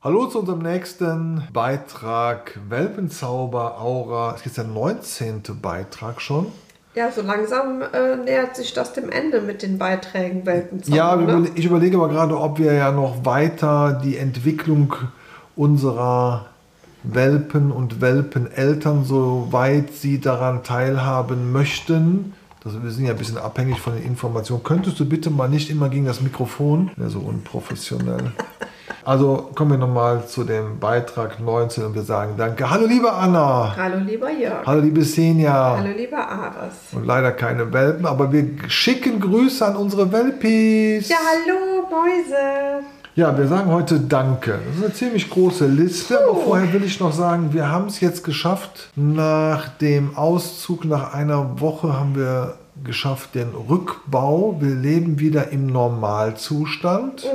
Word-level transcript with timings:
Hallo 0.00 0.26
zu 0.26 0.38
unserem 0.38 0.60
nächsten 0.60 1.42
Beitrag 1.52 2.56
Welpenzauber 2.68 3.80
Aura. 3.80 4.36
Es 4.36 4.46
ist 4.46 4.56
der 4.56 4.62
19. 4.62 5.42
Beitrag 5.60 6.20
schon. 6.20 6.52
Ja, 6.94 7.10
so 7.10 7.20
langsam 7.20 7.82
äh, 7.82 8.14
nähert 8.14 8.54
sich 8.54 8.72
das 8.72 8.92
dem 8.92 9.10
Ende 9.10 9.40
mit 9.40 9.60
den 9.62 9.76
Beiträgen 9.76 10.46
Welpenzauber. 10.46 10.96
Ja, 10.96 11.16
ne? 11.16 11.48
ich 11.56 11.64
überlege 11.64 11.96
aber 11.96 12.10
gerade, 12.10 12.38
ob 12.38 12.60
wir 12.60 12.74
ja 12.74 12.92
noch 12.92 13.24
weiter 13.24 14.00
die 14.04 14.16
Entwicklung 14.16 14.94
unserer 15.56 16.46
Welpen 17.02 17.72
und 17.72 18.00
Welpeneltern, 18.00 19.04
soweit 19.04 19.92
sie 19.94 20.20
daran 20.20 20.62
teilhaben 20.62 21.50
möchten. 21.50 22.34
Das, 22.68 22.82
wir 22.82 22.90
sind 22.90 23.06
ja 23.06 23.12
ein 23.12 23.16
bisschen 23.16 23.38
abhängig 23.38 23.80
von 23.80 23.94
den 23.94 24.04
Informationen. 24.04 24.62
Könntest 24.62 25.00
du 25.00 25.06
bitte 25.06 25.30
mal 25.30 25.48
nicht 25.48 25.70
immer 25.70 25.88
gegen 25.88 26.04
das 26.04 26.20
Mikrofon? 26.20 26.90
Ja, 26.98 27.08
so 27.08 27.20
unprofessionell. 27.20 28.32
Also 29.04 29.50
kommen 29.54 29.70
wir 29.70 29.78
nochmal 29.78 30.26
zu 30.26 30.44
dem 30.44 30.78
Beitrag 30.78 31.40
19 31.40 31.84
und 31.84 31.94
wir 31.94 32.02
sagen 32.02 32.34
Danke. 32.36 32.68
Hallo 32.68 32.86
liebe 32.86 33.10
Anna. 33.10 33.74
Hallo 33.74 33.98
lieber 34.04 34.30
Jörg. 34.30 34.66
Hallo 34.66 34.82
liebe 34.82 35.02
Senja. 35.02 35.78
Hallo 35.78 35.96
lieber 35.96 36.18
Ares. 36.28 36.74
Und 36.92 37.06
leider 37.06 37.32
keine 37.32 37.72
Welpen, 37.72 38.04
aber 38.04 38.30
wir 38.32 38.46
schicken 38.68 39.18
Grüße 39.18 39.64
an 39.64 39.76
unsere 39.76 40.12
Welpis. 40.12 41.08
Ja, 41.08 41.16
hallo 41.16 41.88
Mäuse. 41.88 42.84
Ja, 43.18 43.36
wir 43.36 43.48
sagen 43.48 43.72
heute 43.72 43.98
Danke. 43.98 44.60
Das 44.64 44.76
ist 44.76 44.84
eine 44.84 44.94
ziemlich 44.94 45.28
große 45.28 45.66
Liste, 45.66 46.22
aber 46.22 46.36
vorher 46.38 46.72
will 46.72 46.84
ich 46.84 47.00
noch 47.00 47.12
sagen, 47.12 47.52
wir 47.52 47.68
haben 47.68 47.86
es 47.86 47.98
jetzt 47.98 48.22
geschafft. 48.22 48.90
Nach 48.94 49.66
dem 49.78 50.16
Auszug, 50.16 50.84
nach 50.84 51.14
einer 51.14 51.60
Woche 51.60 51.98
haben 51.98 52.14
wir 52.14 52.54
geschafft 52.84 53.34
den 53.34 53.48
Rückbau. 53.48 54.58
Wir 54.60 54.72
leben 54.72 55.18
wieder 55.18 55.50
im 55.50 55.66
Normalzustand. 55.66 57.26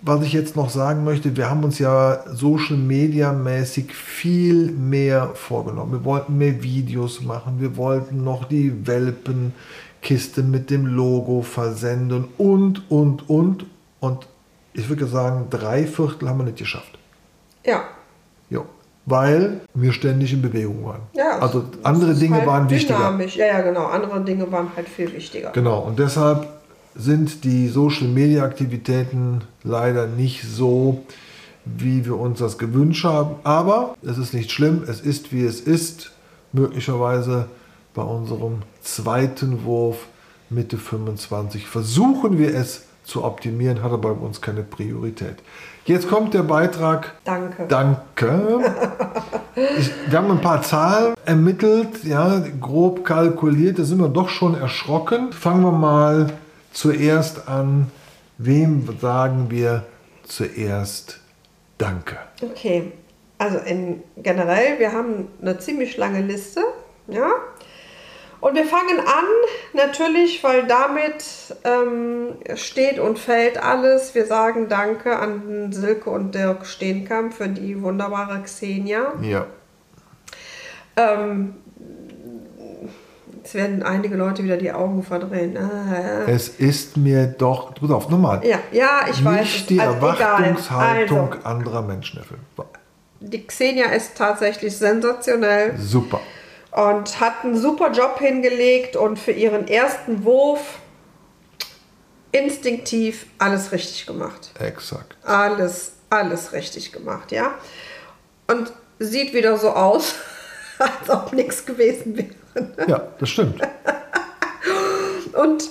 Was 0.00 0.24
ich 0.24 0.32
jetzt 0.32 0.54
noch 0.54 0.70
sagen 0.70 1.02
möchte, 1.02 1.36
wir 1.36 1.50
haben 1.50 1.64
uns 1.64 1.80
ja 1.80 2.20
Social 2.32 2.76
Media 2.76 3.32
mäßig 3.32 3.92
viel 3.92 4.70
mehr 4.70 5.30
vorgenommen. 5.34 5.90
Wir 5.90 6.04
wollten 6.04 6.38
mehr 6.38 6.62
Videos 6.62 7.20
machen, 7.20 7.56
wir 7.58 7.76
wollten 7.76 8.22
noch 8.22 8.44
die 8.44 8.86
Welpenkiste 8.86 10.44
mit 10.44 10.70
dem 10.70 10.86
Logo 10.86 11.42
versenden 11.42 12.28
und, 12.38 12.88
und, 12.88 13.28
und. 13.28 13.66
Und 13.98 14.26
ich 14.74 14.88
würde 14.88 15.06
sagen, 15.06 15.46
drei 15.50 15.86
Viertel 15.86 16.28
haben 16.28 16.38
wir 16.38 16.44
nicht 16.44 16.58
geschafft. 16.58 16.98
Ja. 17.64 17.84
Jo. 18.50 18.66
Weil 19.06 19.60
wir 19.74 19.92
ständig 19.92 20.32
in 20.32 20.42
Bewegung 20.42 20.84
waren. 20.84 21.02
ja 21.14 21.38
also 21.38 21.64
andere 21.82 22.14
Dinge 22.14 22.36
halt 22.36 22.46
waren 22.46 22.70
wichtiger. 22.70 22.98
dynamisch. 22.98 23.36
Ja, 23.36 23.46
ja, 23.46 23.60
genau. 23.60 23.86
Andere 23.86 24.20
Dinge 24.22 24.50
waren 24.52 24.68
halt 24.76 24.88
viel 24.88 25.12
wichtiger. 25.12 25.50
Genau, 25.50 25.80
und 25.80 25.98
deshalb 25.98 26.46
sind 26.94 27.42
die 27.44 27.68
Social 27.68 28.06
Media 28.08 28.44
Aktivitäten 28.44 29.42
leider 29.64 30.06
nicht 30.06 30.44
so, 30.44 31.04
wie 31.64 32.04
wir 32.04 32.18
uns 32.18 32.38
das 32.38 32.58
gewünscht 32.58 33.04
haben. 33.04 33.36
Aber 33.44 33.96
es 34.02 34.18
ist 34.18 34.34
nicht 34.34 34.50
schlimm, 34.50 34.84
es 34.86 35.00
ist 35.00 35.32
wie 35.32 35.44
es 35.44 35.60
ist. 35.60 36.12
Möglicherweise 36.52 37.46
bei 37.94 38.02
unserem 38.02 38.62
zweiten 38.82 39.64
Wurf 39.64 40.06
Mitte 40.50 40.76
25 40.76 41.66
versuchen 41.66 42.38
wir 42.38 42.54
es 42.54 42.84
zu 43.04 43.24
optimieren, 43.24 43.82
hat 43.82 43.92
aber 43.92 44.14
bei 44.14 44.26
uns 44.26 44.40
keine 44.40 44.62
Priorität. 44.62 45.36
Jetzt 45.84 46.08
kommt 46.08 46.34
der 46.34 46.44
Beitrag 46.44 47.14
Danke. 47.24 47.66
Danke. 47.68 48.60
Ich, 49.54 49.90
wir 50.08 50.18
haben 50.18 50.30
ein 50.30 50.40
paar 50.40 50.62
Zahlen 50.62 51.12
ermittelt, 51.26 52.04
ja, 52.04 52.42
grob 52.58 53.04
kalkuliert, 53.04 53.78
da 53.78 53.84
sind 53.84 54.00
wir 54.00 54.08
doch 54.08 54.30
schon 54.30 54.58
erschrocken. 54.58 55.30
Fangen 55.30 55.62
wir 55.62 55.72
mal 55.72 56.32
zuerst 56.72 57.48
an. 57.48 57.90
Wem 58.38 58.88
sagen 58.98 59.50
wir 59.50 59.84
zuerst 60.24 61.20
Danke? 61.76 62.16
Okay, 62.40 62.92
also 63.36 63.58
in, 63.58 64.02
generell, 64.16 64.78
wir 64.78 64.92
haben 64.92 65.28
eine 65.42 65.58
ziemlich 65.58 65.98
lange 65.98 66.22
Liste, 66.22 66.62
ja. 67.08 67.28
Und 68.42 68.56
wir 68.56 68.64
fangen 68.64 68.98
an, 68.98 69.24
natürlich, 69.72 70.42
weil 70.42 70.66
damit 70.66 71.24
ähm, 71.62 72.34
steht 72.56 72.98
und 72.98 73.16
fällt 73.16 73.56
alles. 73.62 74.16
Wir 74.16 74.26
sagen 74.26 74.68
Danke 74.68 75.16
an 75.16 75.70
Silke 75.72 76.10
und 76.10 76.34
Dirk 76.34 76.66
Steenkamp 76.66 77.32
für 77.34 77.46
die 77.48 77.80
wunderbare 77.80 78.42
Xenia. 78.42 79.12
Ja. 79.22 79.46
Ähm, 80.96 81.54
jetzt 83.36 83.54
werden 83.54 83.84
einige 83.84 84.16
Leute 84.16 84.42
wieder 84.42 84.56
die 84.56 84.72
Augen 84.72 85.04
verdrehen. 85.04 85.56
Ah, 85.56 86.24
Es 86.26 86.48
ist 86.48 86.96
mir 86.96 87.28
doch, 87.28 87.72
pass 87.76 87.90
auf, 87.92 88.08
nochmal. 88.08 88.44
ja, 88.44 88.58
ja, 88.72 89.02
ich 89.08 89.24
weiß. 89.24 89.40
Nicht 89.40 89.70
die 89.70 89.78
Also. 89.78 89.94
Erwartungshaltung 89.94 91.32
Also, 91.34 91.44
anderer 91.44 91.82
Menschen 91.82 92.18
erfüllen. 92.18 92.40
die 93.20 93.46
Xenia 93.46 93.86
ist 93.92 94.16
tatsächlich 94.18 94.76
sensationell. 94.76 95.74
Super. 95.78 96.18
Und 96.72 97.20
hat 97.20 97.44
einen 97.44 97.56
super 97.56 97.92
Job 97.92 98.18
hingelegt 98.18 98.96
und 98.96 99.18
für 99.18 99.32
ihren 99.32 99.68
ersten 99.68 100.24
Wurf 100.24 100.78
instinktiv 102.32 103.26
alles 103.38 103.72
richtig 103.72 104.06
gemacht. 104.06 104.50
Exakt. 104.58 105.16
Alles, 105.22 105.92
alles 106.08 106.52
richtig 106.52 106.90
gemacht, 106.90 107.30
ja. 107.30 107.54
Und 108.46 108.72
sieht 108.98 109.34
wieder 109.34 109.58
so 109.58 109.70
aus, 109.70 110.14
als 110.78 111.10
ob 111.10 111.32
nichts 111.34 111.64
gewesen 111.66 112.16
wäre. 112.16 112.88
Ja, 112.88 113.08
das 113.18 113.28
stimmt. 113.28 113.60
Und 115.34 115.70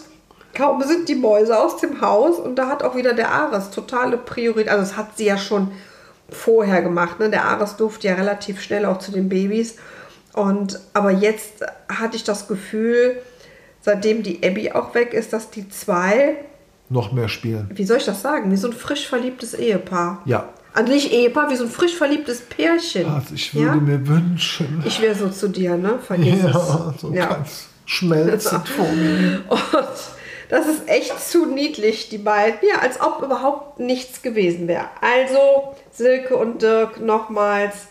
kaum 0.54 0.84
sind 0.84 1.10
die 1.10 1.16
Mäuse 1.16 1.58
aus 1.58 1.78
dem 1.78 2.02
Haus 2.02 2.38
und 2.40 2.56
da 2.56 2.68
hat 2.68 2.84
auch 2.84 2.96
wieder 2.96 3.14
der 3.14 3.32
Ares 3.32 3.72
totale 3.72 4.18
Priorität. 4.18 4.70
Also 4.70 4.84
das 4.84 4.98
hat 4.98 5.18
sie 5.18 5.26
ja 5.26 5.38
schon 5.38 5.72
vorher 6.30 6.82
gemacht. 6.82 7.20
Ne? 7.20 7.30
Der 7.30 7.46
Ares 7.46 7.76
durfte 7.76 8.08
ja 8.08 8.16
relativ 8.16 8.62
schnell 8.62 8.86
auch 8.86 9.00
zu 9.00 9.12
den 9.12 9.30
Babys. 9.30 9.78
Und 10.34 10.80
aber 10.94 11.12
jetzt 11.12 11.64
hatte 11.90 12.16
ich 12.16 12.24
das 12.24 12.48
Gefühl, 12.48 13.18
seitdem 13.82 14.24
die 14.24 14.42
Abby 14.48 14.72
auch 14.72 14.94
weg 14.96 15.14
ist, 15.14 15.34
dass 15.34 15.50
die 15.50 15.68
zwei, 15.70 16.36
Noch 16.90 17.12
mehr 17.12 17.28
spielen. 17.30 17.70
wie 17.74 17.84
soll 17.86 17.98
ich 17.98 18.06
das 18.06 18.22
sagen, 18.22 18.52
wie 18.52 18.58
so 18.58 18.68
ein 18.68 18.74
frisch 18.74 19.08
verliebtes 19.08 19.54
Ehepaar. 19.54 20.22
Ja. 20.26 20.50
Also 20.74 20.92
nicht 20.94 21.12
Ehepaar, 21.12 21.50
wie 21.50 21.56
so 21.58 21.66
ein 21.66 21.70
frisch 21.70 21.96
verliebtes 21.96 22.42
Pärchen. 22.42 23.06
Also 23.10 23.36
ich 23.36 23.54
würde 23.54 23.68
ja? 23.68 23.76
mir 23.76 24.08
wünschen. 24.08 24.82
Ich 24.86 25.02
wäre 25.02 25.16
so 25.16 25.28
zu 25.28 25.50
dir, 25.50 25.76
ne? 25.76 26.00
Vergiss 26.06 26.44
Ja, 26.44 26.94
es. 26.96 27.02
so 27.02 27.12
Ja. 27.14 27.26
ganz 27.26 27.68
schmelzend 27.86 28.68
vor 28.78 28.88
mir. 28.88 29.42
Und 29.50 29.88
das 30.48 30.68
ist 30.68 30.88
echt 30.88 31.20
zu 31.20 31.46
niedlich, 31.46 32.08
die 32.08 32.18
beiden. 32.20 32.60
Ja, 32.70 32.80
als 32.82 33.02
ob 33.02 33.22
überhaupt 33.22 33.80
nichts 33.80 34.22
gewesen 34.22 34.70
wäre. 34.70 34.86
Also, 35.02 35.74
Silke 35.92 36.38
und 36.38 36.62
Dirk, 36.62 37.02
nochmals 37.02 37.88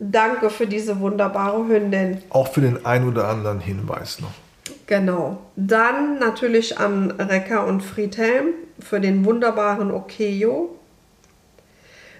danke 0.00 0.50
für 0.50 0.66
diese 0.66 0.98
wunderbare 0.98 1.68
Hündin. 1.68 2.22
Auch 2.30 2.48
für 2.48 2.62
den 2.62 2.84
ein 2.84 3.06
oder 3.06 3.28
anderen 3.28 3.60
Hinweis 3.60 4.20
noch. 4.20 4.32
Genau. 4.86 5.38
Dann 5.56 6.18
natürlich 6.18 6.78
an 6.78 7.12
Recker 7.12 7.66
und 7.66 7.82
Friedhelm 7.82 8.48
für 8.80 9.00
den 9.00 9.24
wunderbaren 9.24 9.92
Okeyo. 9.92 10.76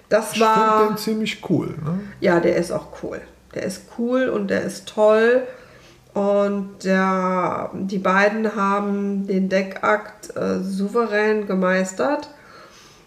Das 0.08 0.32
finde 0.32 0.46
war. 0.46 0.88
den 0.88 0.96
ziemlich 0.96 1.48
cool. 1.48 1.68
Ne? 1.68 2.00
Ja, 2.20 2.40
der 2.40 2.56
ist 2.56 2.70
auch 2.70 3.02
cool. 3.02 3.20
Der 3.54 3.62
ist 3.64 3.84
cool 3.98 4.28
und 4.28 4.48
der 4.48 4.62
ist 4.62 4.88
toll. 4.88 5.42
Und 6.12 6.84
der, 6.84 7.70
die 7.72 7.98
beiden 7.98 8.56
haben 8.56 9.26
den 9.26 9.48
Deckakt 9.48 10.36
äh, 10.36 10.58
souverän 10.60 11.46
gemeistert. 11.46 12.30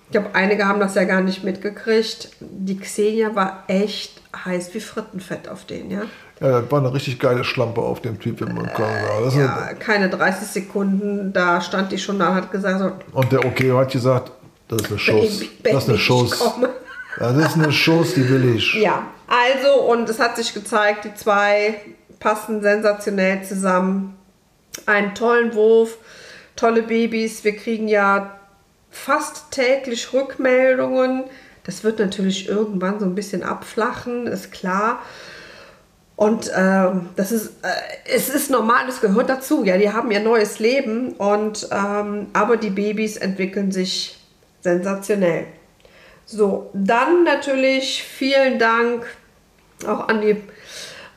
Ich 0.06 0.12
glaube, 0.12 0.30
einige 0.34 0.68
haben 0.68 0.80
das 0.80 0.96
ja 0.96 1.04
gar 1.04 1.22
nicht 1.22 1.44
mitgekriegt. 1.44 2.30
Die 2.40 2.78
Xenia 2.78 3.36
war 3.36 3.66
echt 3.68 4.23
heiß 4.46 4.74
wie 4.74 4.80
Frittenfett 4.80 5.48
auf 5.48 5.66
den, 5.66 5.92
ja. 5.92 6.02
Ja, 6.40 6.62
das 6.62 6.72
war 6.72 6.80
eine 6.80 6.94
richtig 6.94 7.20
geile 7.20 7.44
Schlampe 7.44 7.82
auf 7.82 8.02
dem 8.02 8.20
Typ, 8.20 8.42
wenn 8.42 8.54
man 8.54 8.66
kann 8.68 8.86
sagen. 8.86 9.24
Das 9.24 9.34
ist 9.34 9.40
Ja, 9.40 9.74
keine 9.80 10.10
30 10.10 10.48
Sekunden, 10.48 11.32
da 11.32 11.62
stand 11.62 11.92
die 11.92 11.98
schon 11.98 12.20
da 12.20 12.30
und 12.30 12.36
hat 12.36 12.52
gesagt, 12.52 12.80
so, 12.80 12.92
und 13.18 13.32
der 13.32 13.46
Okeo 13.46 13.78
hat 13.78 13.92
gesagt, 13.92 14.32
das 14.68 14.82
ist 14.82 14.90
eine 14.90 15.00
Schuss. 15.00 15.42
Das 15.64 15.84
ist 15.84 15.90
eine 15.90 15.98
Schuss. 15.98 16.40
komme. 16.40 16.70
Das 17.20 17.38
ist 17.38 17.54
eine 17.54 17.72
Schuss, 17.72 18.16
die 18.16 18.28
will 18.28 18.56
ich. 18.56 18.74
Ja, 18.82 19.04
also 19.28 19.82
und 19.84 20.10
es 20.10 20.20
hat 20.20 20.36
sich 20.36 20.54
gezeigt, 20.54 21.06
die 21.06 21.14
zwei 21.14 21.76
passen 22.20 22.62
sensationell 22.62 23.44
zusammen. 23.44 24.16
Einen 24.88 25.14
tollen 25.14 25.54
Wurf, 25.54 25.98
tolle 26.56 26.82
Babys. 26.82 27.44
Wir 27.44 27.56
kriegen 27.56 27.88
ja 27.88 28.38
fast 28.90 29.52
täglich 29.52 30.12
Rückmeldungen. 30.14 31.26
Das 31.64 31.84
wird 31.84 32.00
natürlich 32.00 32.50
irgendwann 32.50 33.00
so 33.00 33.06
ein 33.06 33.16
bisschen 33.16 33.44
abflachen, 33.44 34.28
ist 34.28 34.52
klar. 34.52 35.02
Und 36.16 36.52
ähm, 36.56 37.10
das 37.16 37.32
ist, 37.32 37.54
äh, 37.64 37.68
es 38.14 38.30
ist 38.30 38.52
normal, 38.52 38.88
es 38.88 39.02
gehört 39.02 39.30
dazu. 39.30 39.64
Ja, 39.64 39.78
die 39.78 39.92
haben 39.92 40.12
ihr 40.12 40.20
neues 40.20 40.60
Leben 40.60 41.14
und 41.14 41.68
ähm, 41.72 42.28
aber 42.34 42.58
die 42.58 42.70
Babys 42.70 43.18
entwickeln 43.18 43.72
sich 43.72 44.20
sensationell. 44.62 45.48
So, 46.26 46.70
dann 46.74 47.24
natürlich 47.24 48.04
vielen 48.04 48.60
Dank 48.60 49.06
auch 49.88 50.08
an 50.08 50.22
die 50.22 50.42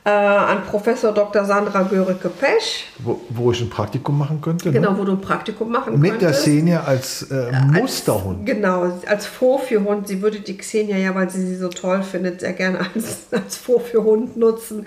äh, 0.07 0.09
an 0.09 0.63
Professor 0.63 1.11
Dr. 1.11 1.43
Sandra 1.43 1.83
Görike-Pech. 1.83 2.87
Wo, 2.99 3.19
wo 3.27 3.51
ich 3.51 3.59
ein 3.59 3.69
Praktikum 3.69 4.17
machen 4.17 4.39
könnte. 4.39 4.71
Genau, 4.71 4.91
ne? 4.91 4.97
wo 4.99 5.03
du 5.03 5.11
ein 5.11 5.21
Praktikum 5.21 5.69
machen 5.69 5.99
Mit 5.99 6.21
der 6.21 6.29
könntest. 6.29 6.43
Xenia 6.43 6.83
als 6.83 7.23
äh, 7.23 7.51
Musterhund. 7.73 8.45
Genau, 8.45 8.89
als 9.05 9.25
Vorführhund. 9.25 10.07
Sie 10.07 10.21
würde 10.21 10.39
die 10.39 10.55
Xenia 10.55 10.95
ja, 10.95 11.13
weil 11.13 11.29
sie 11.29 11.45
sie 11.45 11.57
so 11.57 11.67
toll 11.67 12.03
findet, 12.03 12.39
sehr 12.39 12.53
gerne 12.53 12.79
als, 12.95 13.27
als 13.31 13.57
Vorführhund 13.57 14.37
nutzen. 14.37 14.85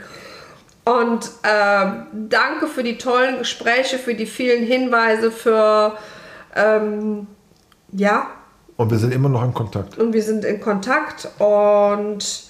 Und 0.84 1.30
ähm, 1.44 2.06
danke 2.30 2.66
für 2.66 2.82
die 2.82 2.96
tollen 2.96 3.40
Gespräche, 3.40 3.98
für 3.98 4.14
die 4.14 4.24
vielen 4.24 4.64
Hinweise, 4.64 5.30
für 5.30 5.98
ähm, 6.56 7.26
ja, 7.92 8.26
Und 8.78 8.90
wir 8.90 8.96
sind 8.96 9.12
immer 9.12 9.28
noch 9.28 9.44
in 9.44 9.52
Kontakt. 9.52 9.98
und 9.98 10.14
wir 10.14 10.22
sind 10.22 10.46
in 10.46 10.60
Kontakt 10.62 11.28
und 11.38 12.22
äh, 12.22 12.49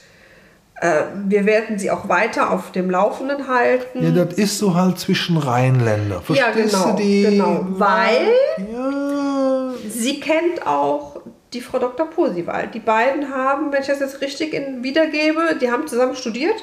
wir 1.27 1.45
werden 1.45 1.79
sie 1.79 1.91
auch 1.91 2.09
weiter 2.09 2.51
auf 2.51 2.73
dem 2.73 2.91
Laufenden 2.91 3.49
halten. 3.49 4.03
Ja, 4.03 4.25
das 4.25 4.35
ist 4.39 4.59
so 4.59 4.75
halt 4.75 4.99
zwischen 4.99 5.37
Rheinländer. 5.37 6.23
Ja, 6.29 6.53
Verstehst 6.53 6.73
genau, 6.75 6.91
du 6.97 7.03
die? 7.03 7.23
genau. 7.23 7.67
Weil 7.69 8.29
Ja. 8.73 9.73
sie 9.89 10.21
kennt 10.21 10.67
auch 10.67 11.21
die 11.53 11.61
Frau 11.61 11.79
Dr. 11.79 12.07
Posival. 12.09 12.69
Die 12.73 12.79
beiden 12.79 13.29
haben, 13.35 13.73
wenn 13.73 13.83
ich 13.83 13.89
das 13.89 14.01
jetzt 14.01 14.21
richtig 14.23 14.55
in, 14.55 14.83
wiedergebe, 14.83 15.57
die 15.61 15.71
haben 15.71 15.87
zusammen 15.87 16.15
studiert. 16.17 16.55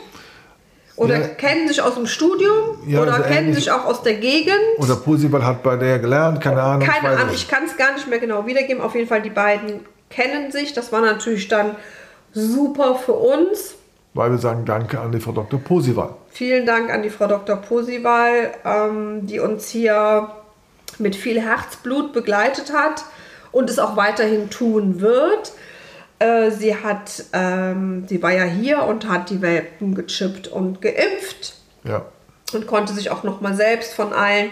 Oder 0.95 1.19
Ja. 1.19 1.27
kennen 1.27 1.67
sich 1.67 1.79
aus 1.83 1.93
dem 1.93 2.07
Studium 2.07 2.79
Ja, 2.87 3.01
oder 3.01 3.17
so 3.17 3.21
kennen 3.21 3.53
sich 3.53 3.69
auch 3.69 3.85
aus 3.85 4.01
der 4.01 4.15
Gegend. 4.15 4.57
Oder 4.79 4.95
Pusival 4.95 5.45
hat 5.45 5.61
bei 5.61 5.75
der 5.75 5.99
gelernt, 5.99 6.41
keine 6.41 6.63
Ahnung. 6.63 6.87
Keine 6.87 7.15
Ahnung, 7.15 7.33
ich 7.35 7.47
kann 7.47 7.65
es 7.65 7.77
gar 7.77 7.93
nicht 7.93 8.07
mehr 8.07 8.17
genau 8.17 8.47
wiedergeben. 8.47 8.81
Auf 8.81 8.95
jeden 8.95 9.07
Fall, 9.07 9.21
die 9.21 9.29
beiden 9.29 9.81
kennen 10.09 10.51
sich. 10.51 10.73
Das 10.73 10.91
war 10.91 11.01
natürlich 11.01 11.47
dann 11.49 11.75
super 12.33 12.95
für 12.95 13.13
uns. 13.13 13.75
Weil 14.17 14.31
wir 14.31 14.39
sagen 14.39 14.65
Danke 14.65 14.99
an 14.99 15.11
die 15.11 15.19
Frau 15.19 15.31
Dr. 15.31 15.59
Posival. 15.59 16.09
Vielen 16.31 16.65
Dank 16.65 16.91
an 16.91 17.03
die 17.03 17.11
Frau 17.11 17.27
Dr. 17.27 17.55
Posival, 17.57 18.51
ähm, 18.65 19.27
die 19.27 19.39
uns 19.39 19.69
hier 19.69 20.29
mit 20.97 21.15
viel 21.15 21.39
Herzblut 21.39 22.13
begleitet 22.13 22.73
hat 22.73 23.05
und 23.51 23.69
es 23.69 23.77
auch 23.77 23.95
weiterhin 23.95 24.49
tun 24.49 25.01
wird. 25.01 25.51
Äh, 26.17 26.49
sie 26.49 26.75
hat, 26.75 27.25
ähm, 27.33 28.05
sie 28.07 28.23
war 28.23 28.31
ja 28.33 28.43
hier 28.45 28.83
und 28.85 29.07
hat 29.07 29.29
die 29.29 29.43
Welpen 29.43 29.93
gechippt 29.93 30.47
und 30.47 30.81
geimpft 30.81 31.53
Ja. 31.83 32.01
und 32.53 32.65
konnte 32.65 32.93
sich 32.93 33.11
auch 33.11 33.21
noch 33.23 33.39
mal 33.41 33.53
selbst 33.53 33.93
von 33.93 34.13
allen 34.13 34.49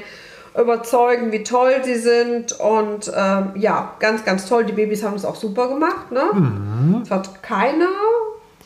überzeugen, 0.56 1.32
wie 1.32 1.42
toll 1.44 1.74
sie 1.84 1.96
sind. 1.96 2.52
Und 2.60 3.12
ähm, 3.16 3.54
ja, 3.56 3.96
ganz, 4.00 4.24
ganz 4.24 4.48
toll. 4.48 4.64
Die 4.66 4.74
Babys 4.74 5.04
haben 5.04 5.16
es 5.16 5.26
auch 5.26 5.36
super 5.36 5.70
gemacht. 5.70 6.12
Ne? 6.12 7.02
Es 7.04 7.10
hat 7.10 7.42
keiner 7.42 7.90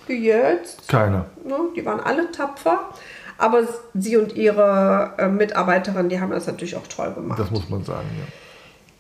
gejetzt. 0.10 0.88
Keiner. 0.88 1.26
Ne? 1.46 1.56
Die 1.76 1.86
waren 1.86 2.02
alle 2.02 2.32
tapfer. 2.32 2.90
Aber 3.38 3.64
sie 3.94 4.18
und 4.18 4.36
ihre 4.36 5.14
äh, 5.18 5.30
Mitarbeiterin, 5.30 6.10
die 6.10 6.20
haben 6.20 6.32
das 6.32 6.46
natürlich 6.46 6.76
auch 6.76 6.88
toll 6.88 7.14
gemacht. 7.14 7.40
Das 7.40 7.50
muss 7.52 7.70
man 7.70 7.86
sagen, 7.86 8.10
ja. 8.20 8.26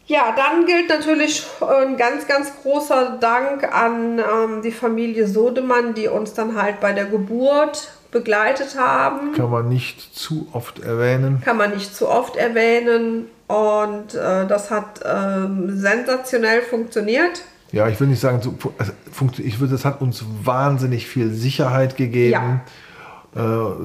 Ja, 0.09 0.33
dann 0.35 0.65
gilt 0.65 0.89
natürlich 0.89 1.45
ein 1.61 1.95
ganz, 1.95 2.25
ganz 2.25 2.51
großer 2.63 3.17
Dank 3.19 3.63
an 3.63 4.17
ähm, 4.17 4.61
die 4.63 4.71
Familie 4.71 5.27
Sodemann, 5.27 5.93
die 5.93 6.07
uns 6.07 6.33
dann 6.33 6.59
halt 6.59 6.79
bei 6.79 6.93
der 6.93 7.05
Geburt 7.05 7.91
begleitet 8.11 8.75
haben. 8.75 9.33
Kann 9.33 9.51
man 9.51 9.69
nicht 9.69 10.15
zu 10.15 10.47
oft 10.51 10.79
erwähnen. 10.79 11.41
Kann 11.45 11.57
man 11.57 11.75
nicht 11.75 11.95
zu 11.95 12.09
oft 12.09 12.37
erwähnen. 12.37 13.27
Und 13.47 14.15
äh, 14.15 14.47
das 14.47 14.71
hat 14.71 15.01
ähm, 15.05 15.77
sensationell 15.77 16.63
funktioniert. 16.63 17.43
Ja, 17.71 17.87
ich 17.87 17.99
will 17.99 18.07
nicht 18.07 18.19
sagen, 18.19 18.41
so, 18.41 18.55
also, 18.77 18.91
ich 19.37 19.59
würde, 19.59 19.73
das 19.73 19.85
hat 19.85 20.01
uns 20.01 20.23
wahnsinnig 20.43 21.07
viel 21.07 21.31
Sicherheit 21.33 21.97
gegeben, 21.97 22.61
äh, 23.35 23.39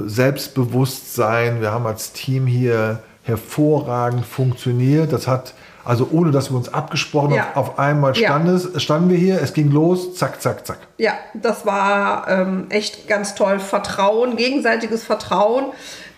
Selbstbewusstsein. 0.07 1.61
Wir 1.61 1.71
haben 1.73 1.87
als 1.87 2.13
Team 2.13 2.47
hier 2.47 3.01
hervorragend 3.25 4.25
funktioniert. 4.25 5.13
Das 5.13 5.27
hat, 5.27 5.55
also 5.85 6.09
ohne 6.13 6.31
dass 6.31 6.51
wir 6.51 6.57
uns 6.57 6.73
abgesprochen 6.73 7.35
Ja. 7.35 7.43
haben, 7.47 7.57
auf 7.57 7.79
einmal 7.79 8.17
Ja. 8.17 8.29
stand 8.31 8.49
es, 8.49 8.83
standen 8.83 9.11
wir 9.11 9.19
hier, 9.19 9.41
es 9.43 9.53
ging 9.53 9.71
los, 9.71 10.15
zack, 10.15 10.41
zack, 10.41 10.67
zack. 10.67 10.79
Ja, 10.99 11.13
das 11.35 11.67
war 11.67 12.27
ähm, 12.29 12.67
echt 12.71 13.09
ganz 13.09 13.35
toll. 13.35 13.59
Vertrauen, 13.59 14.37
gegenseitiges 14.37 15.05
Vertrauen, 15.05 15.67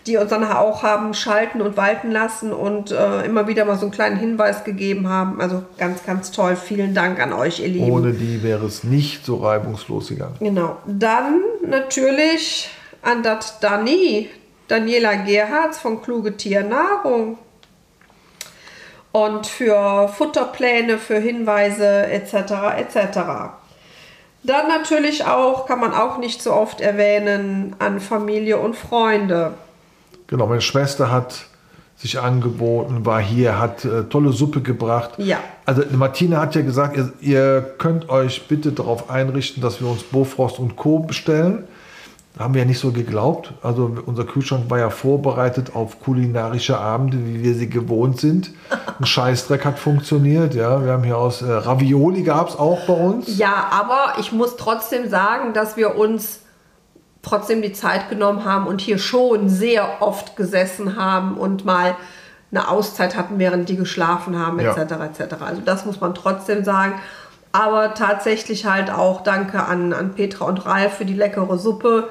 die 0.07 0.17
uns 0.17 0.29
dann 0.29 0.43
auch 0.43 0.83
haben 0.83 1.13
schalten 1.13 1.61
und 1.61 1.75
walten 1.75 2.11
lassen 2.11 2.53
und 2.53 2.91
äh, 2.91 3.25
immer 3.25 3.47
wieder 3.47 3.65
mal 3.65 3.75
so 3.75 3.83
einen 3.83 3.91
kleinen 3.91 4.17
Hinweis 4.17 4.63
gegeben 4.63 5.09
haben. 5.09 5.41
Also 5.41 5.63
ganz, 5.77 6.05
ganz 6.05 6.31
toll. 6.31 6.55
Vielen 6.55 6.93
Dank 6.93 7.19
an 7.19 7.33
euch, 7.33 7.59
ihr 7.59 7.67
Lieben. 7.67 7.91
Ohne 7.91 8.13
die 8.13 8.41
wäre 8.41 8.65
es 8.65 8.83
nicht 8.83 9.25
so 9.25 9.37
reibungslos 9.37 10.07
gegangen. 10.07 10.35
Genau. 10.39 10.77
Dann 10.85 11.41
natürlich 11.65 12.69
an 13.01 13.21
das 13.21 13.59
Dani, 13.59 14.29
Daniela 14.69 15.15
Gerhards 15.15 15.77
von 15.77 16.01
Kluge 16.01 16.37
Tiernahrung. 16.37 17.37
Und 19.11 19.47
für 19.47 20.09
Futterpläne, 20.09 20.97
für 20.97 21.17
Hinweise 21.17 22.07
etc. 22.07 22.33
etc. 22.77 23.19
Dann 24.43 24.67
natürlich 24.67 25.25
auch, 25.25 25.65
kann 25.65 25.79
man 25.79 25.93
auch 25.93 26.17
nicht 26.19 26.41
so 26.41 26.53
oft 26.53 26.81
erwähnen, 26.81 27.75
an 27.79 27.99
Familie 27.99 28.59
und 28.59 28.75
Freunde. 28.75 29.55
Genau, 30.27 30.47
meine 30.47 30.61
Schwester 30.61 31.11
hat 31.11 31.47
sich 31.97 32.19
angeboten, 32.19 33.05
war 33.05 33.19
hier, 33.19 33.59
hat 33.59 33.83
äh, 33.83 34.03
tolle 34.03 34.31
Suppe 34.31 34.61
gebracht. 34.61 35.11
Ja. 35.17 35.39
Also 35.65 35.81
Martina 35.93 36.39
hat 36.39 36.53
ja 36.53 36.61
gesagt, 36.61 36.95
ihr, 36.95 37.11
ihr 37.19 37.61
könnt 37.79 38.09
euch 38.09 38.47
bitte 38.47 38.71
darauf 38.71 39.09
einrichten, 39.09 39.63
dass 39.63 39.81
wir 39.81 39.87
uns 39.87 40.03
Bofrost 40.03 40.59
und 40.59 40.75
Co. 40.75 40.99
bestellen. 40.99 41.63
Haben 42.37 42.53
wir 42.53 42.61
ja 42.61 42.67
nicht 42.67 42.77
so 42.79 42.91
geglaubt. 42.91 43.51
Also 43.63 43.97
unser 44.05 44.23
Kühlschrank 44.23 44.69
war 44.69 44.77
ja 44.77 44.91
vorbereitet 44.91 45.75
auf 45.75 45.99
kulinarische 45.99 46.77
Abende, 46.77 47.17
wie 47.25 47.43
wir 47.43 47.55
sie 47.55 47.67
gewohnt 47.67 48.19
sind. 48.19 48.51
Ein 48.99 49.05
Scheißdreck 49.07 49.65
hat 49.65 49.79
funktioniert. 49.79 50.53
Ja, 50.53 50.85
wir 50.85 50.91
haben 50.91 51.03
hier 51.03 51.17
aus 51.17 51.41
äh, 51.41 51.51
Ravioli 51.51 52.21
gab 52.21 52.49
es 52.49 52.55
auch 52.55 52.85
bei 52.85 52.93
uns. 52.93 53.39
Ja, 53.39 53.69
aber 53.71 54.19
ich 54.19 54.31
muss 54.31 54.55
trotzdem 54.55 55.09
sagen, 55.09 55.53
dass 55.53 55.77
wir 55.77 55.95
uns 55.97 56.41
trotzdem 57.27 57.61
die 57.61 57.73
Zeit 57.73 58.09
genommen 58.09 58.45
haben 58.45 58.67
und 58.67 58.81
hier 58.81 58.97
schon 58.97 59.49
sehr 59.49 60.01
oft 60.01 60.35
gesessen 60.35 60.95
haben 60.95 61.37
und 61.37 61.65
mal 61.65 61.95
eine 62.51 62.69
Auszeit 62.69 63.15
hatten, 63.17 63.39
während 63.39 63.67
die 63.69 63.75
geschlafen 63.75 64.37
haben, 64.39 64.59
Ja. 64.59 64.71
etc. 64.75 64.93
etc. 65.21 65.41
Also 65.41 65.61
das 65.65 65.85
muss 65.85 65.99
man 65.99 66.13
trotzdem 66.15 66.63
sagen. 66.63 66.93
Aber 67.51 67.93
tatsächlich 67.93 68.65
halt 68.65 68.89
auch 68.91 69.21
danke 69.21 69.63
an, 69.63 69.91
an 69.93 70.13
Petra 70.13 70.45
und 70.45 70.65
Ralf 70.65 70.93
für 70.95 71.05
die 71.05 71.13
leckere 71.15 71.57
Suppe, 71.57 72.09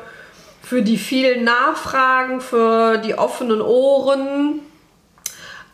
für 0.63 0.83
die 0.83 0.99
vielen 0.99 1.45
Nachfragen, 1.45 2.41
für 2.41 2.99
die 2.99 3.17
offenen 3.17 3.61
Ohren, 3.61 4.61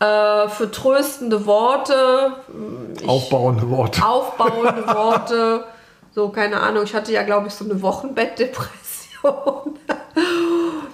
äh, 0.01 0.49
für 0.49 0.71
tröstende 0.71 1.47
Worte. 1.47 2.33
Ich- 3.01 3.09
Aufbauende 3.09 3.69
Worte. 3.71 4.05
aufbauende 4.05 4.87
Worte. 4.95 5.65
So, 6.15 6.29
keine 6.29 6.61
Ahnung, 6.61 6.85
ich 6.85 6.95
hatte 6.95 7.11
ja, 7.13 7.23
glaube 7.23 7.47
ich, 7.49 7.55
so 7.55 7.65
eine 7.65 7.81
Wochenbettdepression. 7.81 8.82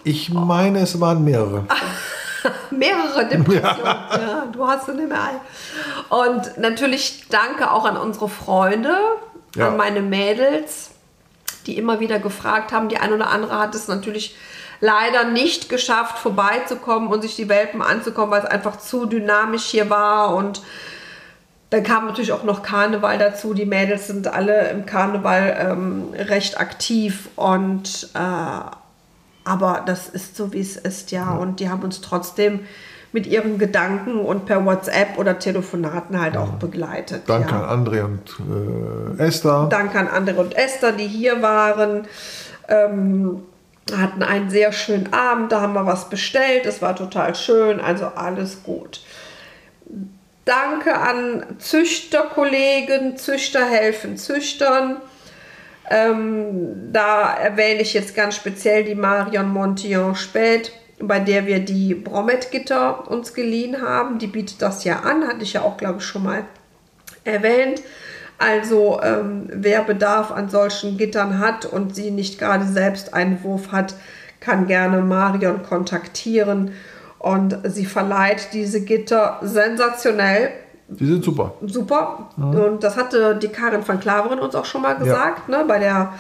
Ich 0.05 0.31
meine, 0.31 0.81
es 0.81 1.00
waren 1.00 1.25
mehrere. 1.25 1.64
Mehrere 2.71 3.26
Depressionen. 3.26 3.85
Ja. 3.85 4.47
du 4.53 4.67
hast 4.67 4.88
nicht 4.88 5.09
mehr. 5.09 5.41
Und 6.09 6.57
natürlich 6.59 7.25
danke 7.31 7.71
auch 7.71 7.85
an 7.85 7.97
unsere 7.97 8.29
Freunde, 8.29 8.95
Ja. 9.57 9.69
an 9.69 9.76
meine 9.76 10.00
Mädels, 10.00 10.91
die 11.67 11.76
immer 11.76 11.99
wieder 12.00 12.19
gefragt 12.21 12.73
haben. 12.73 12.88
Die 12.88 12.99
ein 12.99 13.12
oder 13.12 13.29
andere 13.31 13.59
hat 13.59 13.75
es 13.75 13.88
natürlich 13.88 14.37
leider 14.81 15.25
nicht 15.25 15.69
geschafft, 15.69 16.19
vorbeizukommen 16.19 17.09
und 17.09 17.23
sich 17.23 17.35
die 17.35 17.49
Welpen 17.49 17.83
anzukommen, 17.83 18.31
weil 18.31 18.41
es 18.45 18.47
einfach 18.50 18.79
zu 18.79 19.07
dynamisch 19.07 19.64
hier 19.64 19.91
war 19.91 20.35
und 20.37 20.62
Dann 21.71 21.83
kam 21.83 22.07
natürlich 22.07 22.33
auch 22.33 22.45
noch 22.45 22.63
Karneval 22.63 23.19
dazu. 23.19 23.53
Die 23.53 23.67
Mädels 23.67 24.07
sind 24.07 24.27
alle 24.27 24.71
im 24.71 24.87
Karneval 24.87 25.57
ähm, 25.61 26.15
recht 26.15 26.59
aktiv 26.59 27.29
und 27.37 28.09
äh, 28.15 28.61
aber 29.45 29.83
das 29.87 30.09
ist 30.09 30.37
so 30.37 30.53
wie 30.53 30.61
es 30.61 30.77
ist, 30.77 31.11
ja. 31.11 31.31
Und 31.31 31.61
die 31.61 31.69
haben 31.69 31.83
uns 31.83 32.01
trotzdem 32.01 32.61
mit 33.13 33.27
ihren 33.27 33.59
Gedanken 33.59 34.21
und 34.21 34.45
per 34.45 34.65
WhatsApp 34.65 35.17
oder 35.17 35.39
Telefonaten 35.39 36.21
halt 36.21 36.37
auch 36.37 36.53
begleitet. 36.53 37.23
Danke 37.27 37.53
ja. 37.53 37.65
an 37.65 37.87
André 37.87 38.05
und 38.05 39.19
äh, 39.19 39.23
Esther. 39.23 39.67
Danke 39.71 39.99
an 39.99 40.09
Andere 40.09 40.41
und 40.41 40.55
Esther, 40.57 40.93
die 40.93 41.07
hier 41.07 41.41
waren. 41.43 42.07
Ähm, 42.69 43.43
hatten 43.97 44.23
einen 44.23 44.51
sehr 44.51 44.73
schönen 44.73 45.13
Abend, 45.15 45.51
da 45.51 45.63
haben 45.63 45.73
wir 45.73 45.87
was 45.87 46.11
bestellt, 46.11 46.67
es 46.67 46.83
war 46.83 46.95
total 46.95 47.35
schön, 47.35 47.81
also 47.81 48.07
alles 48.15 48.63
gut. 48.63 49.01
Danke 50.49 50.97
an 50.97 51.45
Züchterkollegen, 51.59 53.19
Züchter 53.19 53.69
helfen 53.69 54.17
Züchtern. 54.17 54.97
Ähm, 55.90 56.90
da 56.90 57.35
erwähne 57.35 57.83
ich 57.83 57.93
jetzt 57.93 58.17
ganz 58.17 58.37
speziell 58.37 58.83
die 58.83 58.95
Marion 58.95 59.52
Montillon 59.52 60.14
Spät, 60.14 60.73
bei 61.00 61.21
der 61.21 61.47
wir 61.47 61.61
die 61.61 61.95
Bromet-Gitter 61.95 63.11
uns 63.11 63.35
geliehen 63.35 63.83
haben. 63.83 64.19
Die 64.19 64.26
bietet 64.26 64.62
das 64.62 64.85
ja 64.85 65.00
an, 65.00 65.28
hatte 65.28 65.43
ich 65.43 65.52
ja 65.52 65.61
auch, 65.61 65.76
glaube 65.76 65.99
ich, 65.99 66.05
schon 66.05 66.23
mal 66.23 66.45
erwähnt. 67.25 67.83
Also 68.38 69.02
ähm, 69.02 69.50
wer 69.52 69.85
Bedarf 69.85 70.31
an 70.33 70.49
solchen 70.49 70.97
Gittern 70.97 71.40
hat 71.40 71.67
und 71.67 71.95
sie 71.95 72.11
nicht 72.11 72.38
gerade 72.38 72.64
selbst 72.64 73.12
einen 73.12 73.45
Wurf 73.45 73.71
hat, 73.71 73.97
kann 74.40 74.67
gerne 74.67 75.02
Marion 75.02 75.62
kontaktieren 75.62 76.73
und 77.19 77.59
sie 77.65 77.87
verleiht 77.87 78.49
diese 78.53 78.83
Gitter 78.83 79.39
sensationell. 79.43 80.51
Die 80.89 81.07
sind 81.07 81.25
super. 81.25 81.55
Super. 81.67 82.31
Und 82.37 82.83
das 82.83 82.97
hatte 82.97 83.37
die 83.37 83.49
Karin 83.49 83.87
van 83.87 84.01
Klaveren 84.01 84.39
uns 84.39 84.55
auch 84.55 84.65
schon 84.65 84.83
mal 84.83 84.95
gesagt, 84.95 85.49
ne? 85.49 85.65
Bei 85.67 85.79
der 85.79 86.13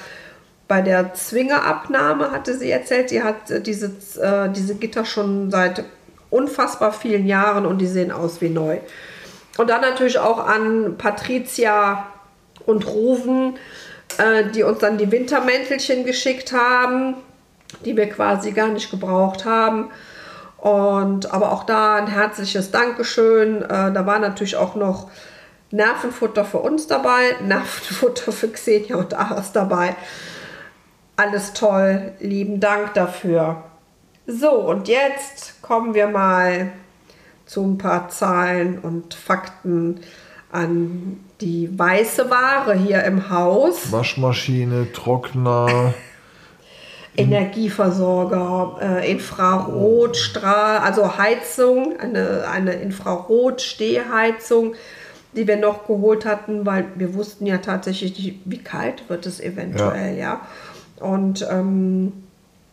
bei 0.68 0.82
der 0.82 1.14
Zwingerabnahme 1.14 2.30
hatte 2.30 2.56
sie 2.56 2.70
erzählt, 2.70 3.08
sie 3.08 3.22
hat 3.22 3.50
äh, 3.50 3.60
diese, 3.60 3.86
äh, 4.20 4.50
diese 4.50 4.74
Gitter 4.74 5.06
schon 5.06 5.50
seit 5.50 5.82
unfassbar 6.30 6.92
vielen 6.92 7.26
Jahren 7.26 7.64
und 7.64 7.78
die 7.78 7.86
sehen 7.86 8.12
aus 8.12 8.42
wie 8.42 8.50
neu. 8.50 8.78
Und 9.56 9.70
dann 9.70 9.80
natürlich 9.80 10.18
auch 10.18 10.46
an 10.46 10.96
Patricia 10.98 12.06
und 12.66 12.86
Ruven, 12.86 13.56
äh, 14.18 14.50
die 14.50 14.62
uns 14.62 14.78
dann 14.80 14.98
die 14.98 15.10
Wintermäntelchen 15.10 16.04
geschickt 16.04 16.52
haben, 16.52 17.14
die 17.86 17.96
wir 17.96 18.08
quasi 18.10 18.52
gar 18.52 18.68
nicht 18.68 18.90
gebraucht 18.90 19.46
haben. 19.46 19.90
Und 20.58 21.32
aber 21.32 21.52
auch 21.52 21.64
da 21.64 21.94
ein 21.94 22.08
herzliches 22.08 22.70
Dankeschön. 22.70 23.62
Äh, 23.62 23.92
da 23.92 24.06
war 24.06 24.18
natürlich 24.18 24.56
auch 24.56 24.74
noch 24.74 25.08
Nervenfutter 25.70 26.44
für 26.44 26.58
uns 26.58 26.86
dabei, 26.86 27.36
Nervenfutter 27.42 28.32
für 28.32 28.48
Xenia 28.48 28.96
und 28.96 29.14
Aras 29.14 29.52
dabei. 29.52 29.94
Alles 31.16 31.52
toll, 31.52 32.12
lieben 32.20 32.60
Dank 32.60 32.94
dafür. 32.94 33.64
So, 34.26 34.50
und 34.50 34.88
jetzt 34.88 35.62
kommen 35.62 35.94
wir 35.94 36.06
mal 36.06 36.70
zu 37.46 37.64
ein 37.64 37.78
paar 37.78 38.08
Zahlen 38.08 38.78
und 38.78 39.14
Fakten 39.14 40.00
an 40.52 41.20
die 41.40 41.76
weiße 41.78 42.30
Ware 42.30 42.74
hier 42.74 43.04
im 43.04 43.30
Haus. 43.30 43.90
Waschmaschine, 43.90 44.92
Trockner. 44.92 45.94
Energieversorger, 47.18 48.76
äh, 48.80 49.10
Infrarotstrahl, 49.10 50.78
also 50.78 51.18
Heizung, 51.18 51.98
eine, 51.98 52.44
eine 52.48 52.74
Infrarot-Stehheizung, 52.74 54.74
die 55.32 55.46
wir 55.46 55.56
noch 55.56 55.86
geholt 55.86 56.24
hatten, 56.24 56.64
weil 56.64 56.86
wir 56.94 57.14
wussten 57.14 57.44
ja 57.44 57.58
tatsächlich, 57.58 58.38
wie 58.44 58.58
kalt 58.58 59.08
wird 59.08 59.26
es 59.26 59.40
eventuell, 59.40 60.16
ja. 60.16 60.40
ja. 61.00 61.04
Und 61.04 61.46
ähm, 61.50 62.12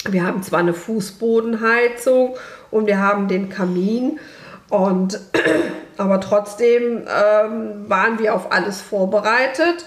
wir 0.08 0.26
haben 0.26 0.44
zwar 0.44 0.60
eine 0.60 0.74
Fußbodenheizung 0.74 2.36
und 2.70 2.86
wir 2.86 3.00
haben 3.00 3.28
den 3.28 3.50
Kamin 3.50 4.20
und 4.70 5.20
aber 5.98 6.20
trotzdem 6.20 7.04
ähm, 7.08 7.90
waren 7.90 8.20
wir 8.20 8.36
auf 8.36 8.52
alles 8.52 8.82
vorbereitet. 8.82 9.86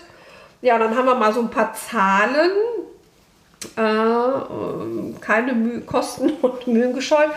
Ja, 0.63 0.79
dann 0.79 0.97
haben 0.97 1.07
wir 1.07 1.15
mal 1.15 1.33
so 1.33 1.41
ein 1.41 1.51
paar 1.51 1.75
Zahlen, 1.75 2.51
äh, 3.77 5.21
keine 5.21 5.53
Mühe, 5.53 5.81
Kosten 5.83 6.31
und 6.43 6.67
Mühen 6.67 6.95
gescheut. 6.95 7.31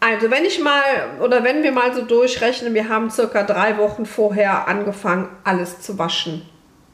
Also 0.00 0.30
wenn 0.30 0.44
ich 0.44 0.62
mal 0.62 0.82
oder 1.20 1.42
wenn 1.42 1.62
wir 1.62 1.72
mal 1.72 1.92
so 1.92 2.02
durchrechnen, 2.02 2.72
wir 2.72 2.88
haben 2.88 3.10
circa 3.10 3.42
drei 3.42 3.78
Wochen 3.78 4.06
vorher 4.06 4.68
angefangen, 4.68 5.28
alles 5.42 5.80
zu 5.80 5.98
waschen. 5.98 6.48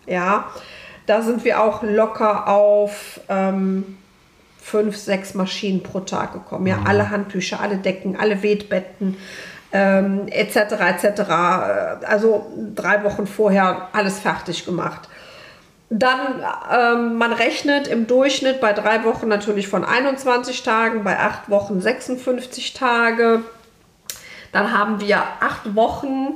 Ja, 0.06 0.50
da 1.06 1.20
sind 1.20 1.44
wir 1.44 1.62
auch 1.62 1.82
locker 1.82 2.48
auf 2.48 3.20
ähm, 3.28 3.98
fünf, 4.64 4.96
sechs 4.96 5.34
Maschinen 5.34 5.82
pro 5.82 6.00
Tag 6.00 6.32
gekommen. 6.32 6.66
Ja, 6.66 6.78
mhm. 6.78 6.86
alle 6.86 7.10
Handtücher, 7.10 7.60
alle 7.60 7.76
Decken, 7.76 8.16
alle 8.16 8.42
Wetbetten, 8.42 9.18
ähm, 9.72 10.26
etc. 10.28 10.56
etc. 10.56 11.20
Also 12.08 12.46
drei 12.74 13.04
Wochen 13.04 13.26
vorher 13.26 13.88
alles 13.92 14.18
fertig 14.18 14.64
gemacht. 14.64 15.08
Dann, 15.96 16.42
ähm, 16.72 17.18
man 17.18 17.32
rechnet 17.32 17.86
im 17.86 18.08
Durchschnitt 18.08 18.60
bei 18.60 18.72
drei 18.72 19.04
Wochen 19.04 19.28
natürlich 19.28 19.68
von 19.68 19.84
21 19.84 20.64
Tagen, 20.64 21.04
bei 21.04 21.20
acht 21.20 21.48
Wochen 21.48 21.80
56 21.80 22.74
Tage. 22.74 23.42
Dann 24.50 24.76
haben 24.76 25.00
wir 25.00 25.18
acht 25.38 25.76
Wochen 25.76 26.34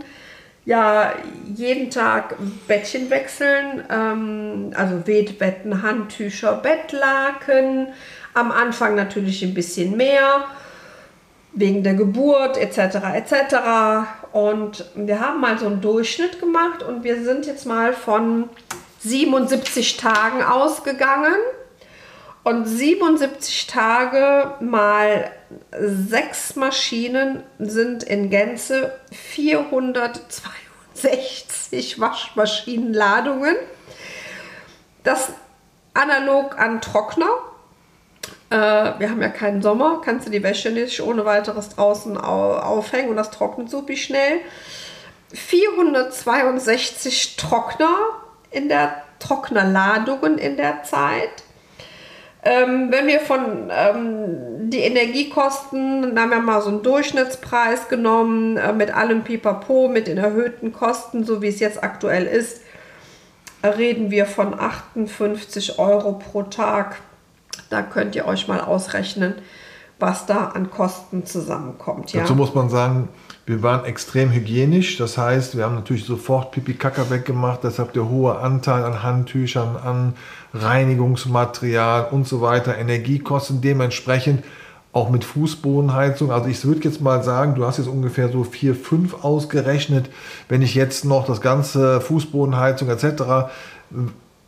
ja 0.65 1.13
jeden 1.57 1.91
Tag 1.91 2.37
Bettchen 2.69 3.11
wechseln, 3.11 3.83
ähm, 3.91 4.71
also 4.77 5.05
Wetbetten, 5.09 5.83
Handtücher, 5.83 6.55
Bettlaken. 6.55 7.89
Am 8.35 8.53
Anfang 8.53 8.95
natürlich 8.95 9.43
ein 9.43 9.55
bisschen 9.55 9.97
mehr 9.97 10.45
wegen 11.53 11.83
der 11.83 11.95
Geburt 11.95 12.57
etc. 12.59 12.79
etc. 13.13 13.57
Und 14.31 14.85
wir 14.95 15.19
haben 15.19 15.41
mal 15.41 15.59
so 15.59 15.67
einen 15.67 15.81
Durchschnitt 15.81 16.39
gemacht 16.39 16.85
und 16.85 17.03
wir 17.03 17.25
sind 17.25 17.47
jetzt 17.47 17.67
mal 17.67 17.93
von 17.93 18.49
77 18.99 19.97
Tagen 19.97 20.43
ausgegangen. 20.43 21.37
Und 22.45 22.67
77 22.67 23.67
Tage 23.67 24.53
mal 24.61 25.33
sechs 25.79 26.57
Maschinen 26.57 27.43
sind 27.59 28.03
in 28.05 28.31
Gänze 28.31 28.99
462 29.13 32.01
Waschmaschinenladungen. 32.01 33.55
Das 35.05 35.29
analog 35.93 36.59
an 36.59 36.81
Trockner. 36.81 37.29
Äh, 38.51 38.99
wir 38.99 39.11
haben 39.11 39.21
ja 39.21 39.29
keinen 39.29 39.61
Sommer, 39.61 40.01
kannst 40.03 40.27
du 40.27 40.31
die 40.31 40.43
Wäsche 40.43 40.71
nicht 40.71 41.03
ohne 41.03 41.27
weiteres 41.27 41.69
draußen 41.71 42.17
aufhängen 42.17 43.11
und 43.11 43.17
das 43.17 43.31
trocknet 43.31 43.69
so 43.69 43.87
wie 43.89 43.97
schnell. 43.97 44.41
462 45.35 47.37
Trockner 47.37 47.99
in 48.51 48.69
der 48.69 49.03
Trocknerladungen 49.19 50.39
in 50.39 50.57
der 50.57 50.83
Zeit. 50.85 51.45
Ähm, 52.45 52.89
wenn 52.91 53.07
wir 53.07 53.21
von 53.21 53.69
ähm, 53.71 54.71
die 54.71 54.79
Energiekosten, 54.79 56.15
dann 56.15 56.19
haben 56.19 56.31
wir 56.31 56.41
mal 56.41 56.63
so 56.63 56.69
einen 56.69 56.83
Durchschnittspreis 56.83 57.89
genommen, 57.89 58.57
äh, 58.57 58.73
mit 58.73 58.95
allem 58.95 59.23
Pipapo, 59.23 59.89
mit 59.89 60.07
den 60.07 60.19
erhöhten 60.19 60.73
Kosten, 60.73 61.25
so 61.25 61.43
wie 61.43 61.49
es 61.49 61.59
jetzt 61.59 61.83
aktuell 61.83 62.27
ist, 62.27 62.63
reden 63.65 64.11
wir 64.11 64.25
von 64.25 64.59
58 64.59 65.79
Euro 65.79 66.13
pro 66.13 66.45
Tag. 66.45 66.97
Da 67.71 67.83
könnt 67.83 68.15
ihr 68.15 68.27
euch 68.27 68.47
mal 68.47 68.61
ausrechnen, 68.61 69.35
was 69.99 70.27
da 70.27 70.53
an 70.55 70.71
Kosten 70.71 71.27
zusammenkommt. 71.27 72.13
Ja? 72.13 72.21
Dazu 72.21 72.37
muss 72.37 72.55
man 72.55 72.71
sagen, 72.71 73.09
wir 73.49 73.63
waren 73.63 73.87
extrem 73.87 74.31
hygienisch, 74.31 74.99
das 74.99 75.17
heißt, 75.17 75.57
wir 75.57 75.65
haben 75.65 75.75
natürlich 75.75 76.05
sofort 76.05 76.51
Pipi-Kaka 76.51 77.09
weggemacht, 77.09 77.61
deshalb 77.65 77.95
der 77.95 78.07
hohe 78.07 78.39
Anteil 78.39 78.85
an 78.85 79.03
Handtüchern, 79.03 79.75
an 79.77 80.13
Reinigungsmaterial 80.53 82.09
und 82.11 82.29
so 82.29 82.43
weiter, 82.43 82.77
Energiekosten 82.77 83.63
dementsprechend 83.63 84.45
auch 84.93 85.09
mit 85.09 85.25
Fußbodenheizung. 85.25 86.31
Also 86.31 86.51
ich 86.51 86.63
würde 86.63 86.83
jetzt 86.85 87.01
mal 87.01 87.23
sagen, 87.23 87.55
du 87.55 87.65
hast 87.65 87.79
jetzt 87.79 87.89
ungefähr 87.89 88.29
so 88.31 88.45
4, 88.45 88.75
5 88.75 89.25
ausgerechnet. 89.25 90.11
Wenn 90.51 90.61
ich 90.61 90.75
jetzt 90.75 91.07
noch 91.07 91.27
das 91.27 91.41
ganze 91.41 92.03
Fußbodenheizung 92.03 92.91
etc. 92.91 93.51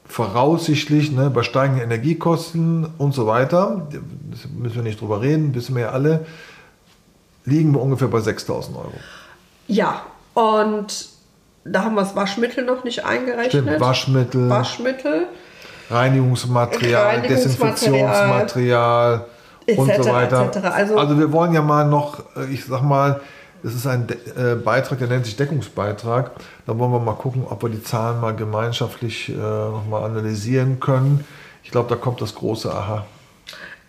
voraussichtlich 0.05 1.11
ne, 1.11 1.31
bei 1.31 1.43
steigenden 1.43 1.85
Energiekosten 1.85 2.87
und 2.99 3.15
so 3.15 3.27
weiter, 3.27 3.89
das 4.31 4.47
müssen 4.51 4.77
wir 4.77 4.83
nicht 4.83 5.01
drüber 5.01 5.23
reden, 5.23 5.55
wissen 5.55 5.75
wir 5.75 5.85
ja 5.85 5.91
alle, 5.91 6.27
liegen 7.45 7.73
wir 7.73 7.81
ungefähr 7.81 8.09
bei 8.09 8.21
6000 8.21 8.77
Euro. 8.77 8.93
Ja, 9.67 10.03
und 10.35 11.09
da 11.65 11.85
haben 11.85 11.95
wir 11.95 12.03
das 12.03 12.17
Waschmittel 12.17 12.65
noch 12.65 12.85
nicht 12.85 13.05
eingerechnet. 13.05 13.65
Stimmt, 13.65 13.81
Waschmittel. 13.81 14.49
Waschmittel. 14.49 15.27
Reinigungsmaterial, 15.91 17.07
Reinigungsmaterial 17.07 17.39
Desinfektionsmaterial 17.39 19.27
und 19.77 19.95
so 19.95 20.11
weiter. 20.11 20.73
Also, 20.73 20.97
also, 20.97 21.19
wir 21.19 21.33
wollen 21.33 21.53
ja 21.53 21.63
mal 21.63 21.87
noch, 21.87 22.21
äh, 22.37 22.53
ich 22.53 22.65
sag 22.65 22.83
mal, 22.83 23.21
es 23.63 23.75
ist 23.75 23.87
ein 23.87 24.07
De 24.07 24.17
äh, 24.17 24.55
Beitrag, 24.55 24.99
der 24.99 25.09
nennt 25.09 25.27
sich 25.27 25.37
Deckungsbeitrag. 25.37 26.31
Da 26.67 26.79
wollen 26.79 26.93
wir 26.93 27.01
mal 27.01 27.15
gucken, 27.15 27.45
ob 27.49 27.63
wir 27.63 27.71
die 27.71 27.83
Zahlen 27.83 28.21
mal 28.21 28.35
gemeinschaftlich 28.35 29.29
äh, 29.29 29.33
nochmal 29.33 30.05
analysieren 30.05 30.81
können. 30.81 31.25
Ich 31.63 31.71
glaube, 31.71 31.89
da 31.89 31.97
kommt 31.97 32.23
das 32.23 32.35
große 32.35 32.73
Aha. 32.73 33.05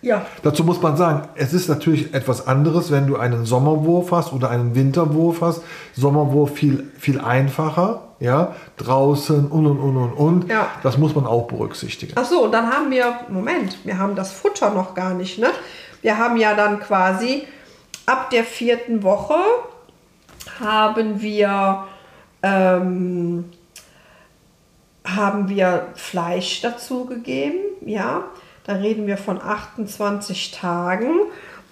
Ja. 0.01 0.25
Dazu 0.41 0.63
muss 0.63 0.81
man 0.81 0.98
sagen, 0.98 1.27
es 1.36 1.53
ist 1.53 1.70
natürlich 1.70 2.13
etwas 2.13 2.48
anderes, 2.48 2.91
wenn 2.91 3.08
du 3.08 3.17
einen 3.17 3.46
Sommerwurf 3.46 4.12
hast 4.12 4.34
oder 4.34 4.50
einen 4.50 4.74
Winterwurf 4.74 5.41
hast. 5.41 5.62
Sommerwurf 5.96 6.55
viel, 6.55 6.91
viel 6.98 7.20
einfacher, 7.20 8.01
ja, 8.20 8.55
draußen 8.77 9.48
und 9.48 9.65
und 9.67 9.79
und 9.79 9.98
und 9.98 10.13
und. 10.13 10.50
Ja. 10.50 10.67
Das 10.81 10.98
muss 10.98 11.13
man 11.13 11.25
auch 11.27 11.48
berücksichtigen. 11.48 12.13
Ach 12.15 12.25
so, 12.25 12.46
und 12.46 12.51
dann 12.51 12.72
haben 12.72 12.89
wir, 12.89 13.13
Moment, 13.29 13.77
wir 13.84 13.98
haben 13.98 14.15
das 14.15 14.31
Futter 14.31 14.72
noch 14.72 14.96
gar 14.96 15.13
nicht, 15.13 15.38
ne? 15.38 15.50
Wir 16.01 16.17
haben 16.17 16.38
ja 16.38 16.55
dann 16.55 16.79
quasi 16.79 17.48
ab 18.08 18.31
der 18.31 18.43
vierten 18.43 19.03
Woche 19.03 19.36
haben 20.60 21.22
wir 21.22 21.86
ähm, 22.43 23.46
haben 25.05 25.50
wir 25.50 25.88
Fleisch 25.96 26.62
dazugegeben, 26.62 27.60
ja. 27.86 28.24
Da 28.71 28.77
reden 28.77 29.05
wir 29.05 29.17
von 29.17 29.41
28 29.41 30.51
Tagen. 30.51 31.09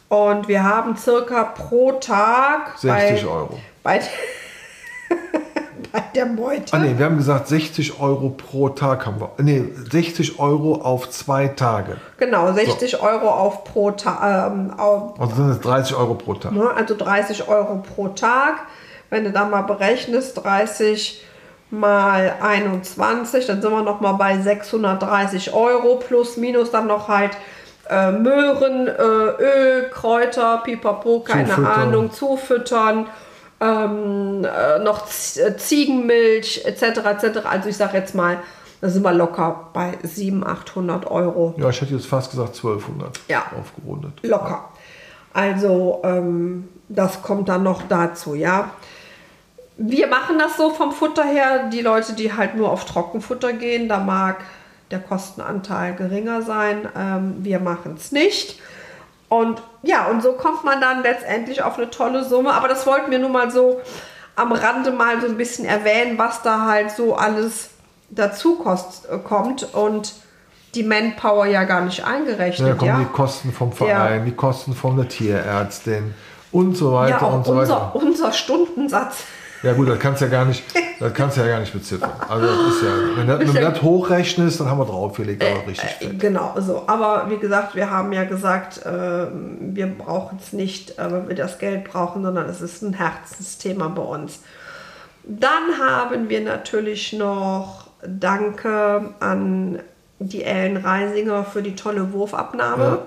Und 0.09 0.49
wir 0.49 0.65
haben 0.65 0.97
circa 0.97 1.45
pro 1.45 1.93
Tag 1.93 2.77
60 2.77 3.23
bei, 3.23 3.29
Euro. 3.29 3.59
Bei, 3.83 4.01
bei 5.93 6.03
der 6.13 6.25
Meute. 6.25 6.73
Ah 6.73 6.79
nee, 6.79 6.95
wir 6.97 7.05
haben 7.05 7.15
gesagt 7.15 7.47
60 7.47 8.01
Euro 8.01 8.31
pro 8.31 8.67
Tag 8.67 9.05
haben 9.05 9.21
wir. 9.21 9.31
Nee, 9.37 9.63
60 9.91 10.39
Euro 10.39 10.81
auf 10.81 11.09
zwei 11.09 11.47
Tage. 11.47 11.95
Genau, 12.17 12.51
60 12.51 13.01
Euro 13.01 13.29
auf 13.29 13.63
pro 13.63 13.91
Tag. 13.91 14.51
Ähm, 14.51 14.73
Also 14.77 15.35
sind 15.35 15.51
es 15.51 15.61
30 15.61 15.95
Euro 15.95 16.15
pro 16.15 16.33
Tag. 16.33 16.51
ne, 16.51 16.69
also 16.75 16.97
30 16.97 17.47
Euro 17.47 17.81
pro 17.95 18.09
Tag. 18.09 18.55
Wenn 19.09 19.23
du 19.23 19.31
da 19.31 19.45
mal 19.45 19.61
berechnest, 19.61 20.43
30 20.43 21.23
mal 21.71 22.35
21, 22.41 23.45
dann 23.45 23.61
sind 23.61 23.71
wir 23.71 23.83
noch 23.83 24.01
mal 24.01 24.13
bei 24.13 24.39
630 24.39 25.53
Euro 25.53 25.95
plus 25.97 26.37
minus 26.37 26.71
dann 26.71 26.87
noch 26.87 27.07
halt 27.07 27.31
äh, 27.89 28.11
Möhren, 28.11 28.87
äh, 28.87 28.91
Öl, 28.91 29.89
Kräuter, 29.91 30.61
Pipapo, 30.63 31.21
keine 31.21 31.49
Zufüttern. 31.49 31.65
Ahnung, 31.71 32.11
zufüttern, 32.11 33.05
ähm, 33.61 34.45
äh, 34.45 34.79
noch 34.79 35.07
äh, 35.07 35.57
Ziegenmilch 35.57 36.63
etc. 36.65 36.83
etc. 37.05 37.39
Also 37.49 37.69
ich 37.69 37.77
sage 37.77 37.97
jetzt 37.97 38.15
mal, 38.15 38.37
da 38.81 38.89
sind 38.89 39.03
wir 39.03 39.11
locker 39.11 39.69
bei 39.73 39.97
700, 40.03 40.49
800 40.69 41.11
Euro. 41.11 41.53
Ja, 41.57 41.69
ich 41.69 41.81
hätte 41.81 41.93
jetzt 41.93 42.07
fast 42.07 42.31
gesagt 42.31 42.55
1200 42.55 43.19
Ja. 43.27 43.43
aufgerundet. 43.59 44.13
Locker. 44.23 44.69
Also 45.33 46.01
ähm, 46.03 46.69
das 46.87 47.21
kommt 47.21 47.49
dann 47.49 47.63
noch 47.63 47.83
dazu, 47.89 48.35
ja. 48.35 48.71
Wir 49.81 50.07
machen 50.07 50.37
das 50.37 50.57
so 50.57 50.71
vom 50.71 50.91
Futter 50.91 51.23
her. 51.23 51.69
Die 51.71 51.79
Leute, 51.81 52.11
die 52.13 52.33
halt 52.33 52.55
nur 52.55 52.69
auf 52.69 52.83
Trockenfutter 52.83 53.53
gehen, 53.53 53.87
da 53.87 53.99
mag 53.99 54.37
der 54.91 54.99
Kostenanteil 54.99 55.95
geringer 55.95 56.41
sein. 56.41 56.87
Ähm, 56.97 57.35
wir 57.39 57.59
machen 57.59 57.95
es 57.97 58.11
nicht. 58.11 58.59
Und 59.29 59.61
ja, 59.83 60.07
und 60.07 60.21
so 60.21 60.33
kommt 60.33 60.65
man 60.65 60.81
dann 60.81 61.01
letztendlich 61.03 61.61
auf 61.63 61.77
eine 61.77 61.89
tolle 61.89 62.25
Summe. 62.25 62.53
Aber 62.53 62.67
das 62.67 62.85
wollten 62.87 63.09
wir 63.09 63.19
nun 63.19 63.31
mal 63.31 63.51
so 63.51 63.79
am 64.35 64.51
Rande 64.51 64.91
mal 64.91 65.21
so 65.21 65.27
ein 65.27 65.37
bisschen 65.37 65.65
erwähnen, 65.65 66.17
was 66.17 66.41
da 66.41 66.65
halt 66.65 66.91
so 66.91 67.15
alles 67.15 67.69
dazu 68.09 68.55
kost, 68.55 69.07
äh, 69.09 69.17
kommt 69.17 69.73
und 69.73 70.13
die 70.75 70.83
Manpower 70.83 71.45
ja 71.45 71.63
gar 71.63 71.81
nicht 71.81 71.99
Ja, 71.99 72.05
eingerechnet. 72.05 72.69
da 72.69 72.73
kommen 72.73 72.89
Ja, 72.91 72.99
die 72.99 73.05
Kosten 73.05 73.53
vom 73.53 73.71
Verein, 73.71 74.25
die 74.25 74.35
Kosten 74.35 74.73
von 74.75 74.97
der 74.97 75.07
Tierärztin 75.07 76.13
und 76.51 76.75
so 76.75 76.93
weiter 76.93 77.19
ja 77.21 77.27
und 77.27 77.45
so 77.45 77.55
weiter. 77.55 77.91
unser, 77.93 77.95
unser 77.95 78.31
Stundensatz. 78.33 79.23
Ja 79.63 79.73
gut, 79.73 79.89
das 79.89 79.99
kannst 79.99 80.21
du 80.21 80.25
ja 80.25 80.31
gar 80.31 80.45
nicht, 80.45 80.63
das 80.99 81.13
kannst 81.13 81.35
ja 81.37 81.45
gar 81.47 81.59
nicht 81.59 81.73
beziffern. 81.73 82.11
Also 82.29 82.45
das 82.47 82.75
ist 82.75 82.83
ja, 82.83 82.89
wenn 83.17 83.27
du, 83.27 83.39
wenn 83.39 83.47
du 83.47 83.53
ja- 83.61 83.69
das 83.71 83.81
hochrechnest, 83.81 84.59
dann 84.59 84.69
haben 84.69 84.79
wir 84.79 84.85
draufgelegt, 84.85 85.43
aber 85.43 85.67
richtig 85.67 85.89
Äh, 85.99 86.05
fett. 86.05 86.19
Genau, 86.19 86.53
so. 86.59 86.83
Aber 86.87 87.25
wie 87.29 87.37
gesagt, 87.37 87.75
wir 87.75 87.89
haben 87.89 88.13
ja 88.13 88.23
gesagt, 88.23 88.81
ähm, 88.85 89.57
wir 89.75 89.87
brauchen 89.87 90.39
es 90.41 90.53
nicht, 90.53 90.97
äh, 90.97 91.11
weil 91.11 91.27
wir 91.27 91.35
das 91.35 91.59
Geld 91.59 91.83
brauchen, 91.85 92.23
sondern 92.23 92.47
es 92.49 92.61
ist 92.61 92.81
ein 92.81 92.93
Herzensthema 92.93 93.89
bei 93.89 94.01
uns. 94.01 94.39
Dann 95.25 95.77
haben 95.79 96.29
wir 96.29 96.41
natürlich 96.41 97.13
noch 97.13 97.87
Danke 98.01 99.13
an 99.19 99.79
die 100.19 100.43
Ellen 100.43 100.77
Reisinger 100.77 101.43
für 101.43 101.61
die 101.61 101.75
tolle 101.75 102.13
Wurfabnahme. 102.13 102.83
Ja. 102.83 102.97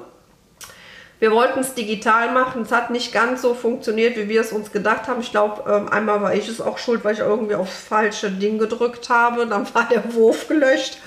Wir 1.22 1.30
wollten 1.30 1.60
es 1.60 1.74
digital 1.74 2.32
machen. 2.32 2.62
Es 2.62 2.72
hat 2.72 2.90
nicht 2.90 3.12
ganz 3.12 3.42
so 3.42 3.54
funktioniert, 3.54 4.16
wie 4.16 4.28
wir 4.28 4.40
es 4.40 4.50
uns 4.50 4.72
gedacht 4.72 5.06
haben. 5.06 5.20
Ich 5.20 5.30
glaube, 5.30 5.62
ähm, 5.72 5.88
einmal 5.88 6.20
war 6.20 6.34
ich 6.34 6.48
es 6.48 6.60
auch 6.60 6.78
schuld, 6.78 7.04
weil 7.04 7.14
ich 7.14 7.20
irgendwie 7.20 7.54
aufs 7.54 7.84
falsche 7.84 8.28
Ding 8.28 8.58
gedrückt 8.58 9.08
habe. 9.08 9.46
Dann 9.46 9.72
war 9.72 9.86
der 9.88 10.14
Wurf 10.14 10.48
gelöscht. 10.48 10.98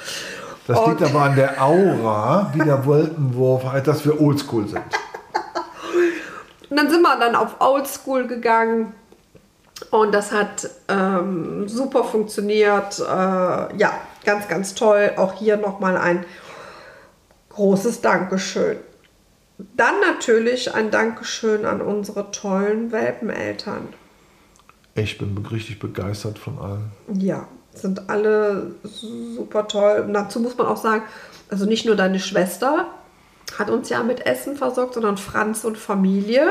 Das 0.68 0.80
Und- 0.80 1.02
liegt 1.02 1.04
aber 1.04 1.26
an 1.26 1.36
der 1.36 1.62
Aura, 1.62 2.50
wie 2.54 2.64
der 2.64 2.86
Wolkenwurf, 2.86 3.66
halt, 3.66 3.88
dass 3.88 4.06
wir 4.06 4.22
oldschool 4.22 4.70
sind. 4.70 4.86
Und 6.70 6.78
dann 6.78 6.90
sind 6.90 7.02
wir 7.02 7.20
dann 7.20 7.36
auf 7.36 7.60
Oldschool 7.60 8.26
gegangen 8.26 8.96
und 9.92 10.14
das 10.16 10.32
hat 10.32 10.70
ähm, 10.88 11.68
super 11.68 12.06
funktioniert. 12.06 13.00
Äh, 13.00 13.04
ja, 13.04 13.92
ganz, 14.24 14.48
ganz 14.48 14.76
toll. 14.76 15.12
Auch 15.18 15.34
hier 15.34 15.58
nochmal 15.58 15.98
ein 15.98 16.26
großes 17.50 18.00
Dankeschön. 18.00 18.78
Dann 19.58 20.00
natürlich 20.02 20.74
ein 20.74 20.92
Dankeschön 20.92 21.66
an 21.66 21.82
unsere 21.82 22.32
tollen 22.32 22.92
Welpeneltern. 22.92 23.88
Ich 24.96 25.18
bin 25.18 25.38
richtig 25.52 25.80
begeistert 25.80 26.40
von 26.40 26.58
allen. 26.60 26.92
Ja, 27.14 27.48
sind 27.74 28.10
alle 28.10 28.76
super 28.84 29.68
toll. 29.68 30.04
Und 30.08 30.14
dazu 30.14 30.40
muss 30.40 30.58
man 30.58 30.68
auch 30.68 30.78
sagen, 30.78 31.04
also 31.50 31.66
nicht 31.66 31.86
nur 31.86 31.96
deine 31.96 32.20
Schwester 32.20 32.88
hat 33.58 33.70
uns 33.70 33.90
ja 33.90 34.04
mit 34.04 34.26
Essen 34.26 34.56
versorgt, 34.56 34.96
sondern 34.96 35.18
Franz 35.18 35.64
und 35.64 35.78
Familie. 35.78 36.48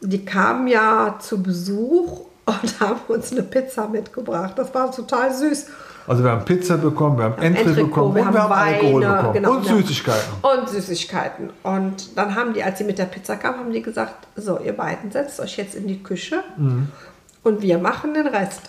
Die 0.00 0.24
kamen 0.24 0.68
ja 0.68 1.18
zu 1.18 1.42
Besuch 1.42 2.26
und 2.46 2.80
haben 2.80 3.00
uns 3.08 3.32
eine 3.32 3.42
Pizza 3.42 3.88
mitgebracht. 3.88 4.54
Das 4.56 4.72
war 4.74 4.92
total 4.92 5.34
süß. 5.34 5.66
Also 6.06 6.22
wir 6.22 6.30
haben 6.30 6.44
Pizza 6.44 6.76
bekommen, 6.78 7.18
wir 7.18 7.24
haben 7.24 7.42
Entrecot, 7.42 7.74
bekommen 7.76 8.14
wir 8.14 8.22
und 8.22 8.26
haben 8.28 8.34
wir 8.34 8.42
haben 8.42 8.52
Alkohol 8.52 9.02
Weine, 9.02 9.14
bekommen 9.16 9.32
genau, 9.34 9.50
und 9.56 9.64
Süßigkeiten. 9.66 10.32
Und 10.42 10.68
Süßigkeiten. 10.68 11.50
Und 11.62 12.16
dann 12.16 12.34
haben 12.34 12.52
die, 12.54 12.62
als 12.62 12.78
sie 12.78 12.84
mit 12.84 12.98
der 12.98 13.06
Pizza 13.06 13.36
kamen, 13.36 13.58
haben 13.58 13.72
die 13.72 13.82
gesagt, 13.82 14.26
so, 14.36 14.58
ihr 14.60 14.72
beiden 14.76 15.10
setzt 15.10 15.40
euch 15.40 15.56
jetzt 15.56 15.74
in 15.74 15.86
die 15.88 16.02
Küche 16.02 16.42
Mhm. 16.56 16.88
und 17.42 17.60
wir 17.62 17.78
machen 17.78 18.14
den 18.14 18.26
Rest. 18.28 18.62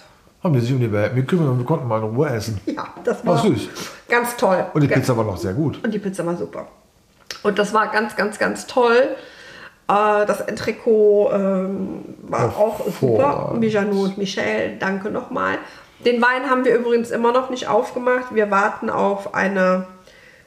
Haben 0.44 0.54
die 0.54 0.60
sich 0.62 0.72
um 0.72 0.80
die 0.80 0.92
Welt 0.92 1.16
gekümmert 1.16 1.50
und 1.50 1.58
wir 1.60 1.66
konnten 1.66 1.88
mal 1.88 1.98
in 2.02 2.16
Ruhe 2.16 2.30
essen. 2.30 2.60
Ja, 2.66 2.88
das 3.04 3.26
War 3.26 3.36
war 3.36 3.44
süß. 3.44 3.70
ganz 4.10 4.36
toll. 4.38 4.66
Und 4.74 4.82
die 4.82 4.88
Pizza 4.88 5.16
war 5.18 5.24
noch 5.26 5.38
sehr 5.38 5.54
gut. 5.54 5.84
Und 5.84 5.94
die 5.94 6.00
Pizza 6.00 6.26
war 6.26 6.36
super. 6.38 6.68
Und 7.44 7.60
das 7.60 7.74
war 7.74 7.88
ganz, 7.92 8.16
ganz, 8.16 8.40
ganz 8.40 8.66
toll. 8.68 9.10
Äh, 9.88 10.26
Das 10.26 10.42
Entrecot 10.42 11.32
ähm, 11.34 12.00
war 12.24 12.56
auch 12.58 12.82
super. 13.00 13.54
Mijanou 13.60 14.04
und 14.06 14.18
Michel, 14.18 14.78
danke 14.80 15.10
nochmal. 15.12 15.58
Den 16.06 16.22
Wein 16.22 16.50
haben 16.50 16.64
wir 16.66 16.76
übrigens 16.76 17.12
immer 17.12 17.32
noch 17.32 17.50
nicht 17.50 17.68
aufgemacht. 17.68 18.34
Wir 18.36 18.52
warten 18.52 18.90
auf 18.90 19.34
eine 19.34 19.88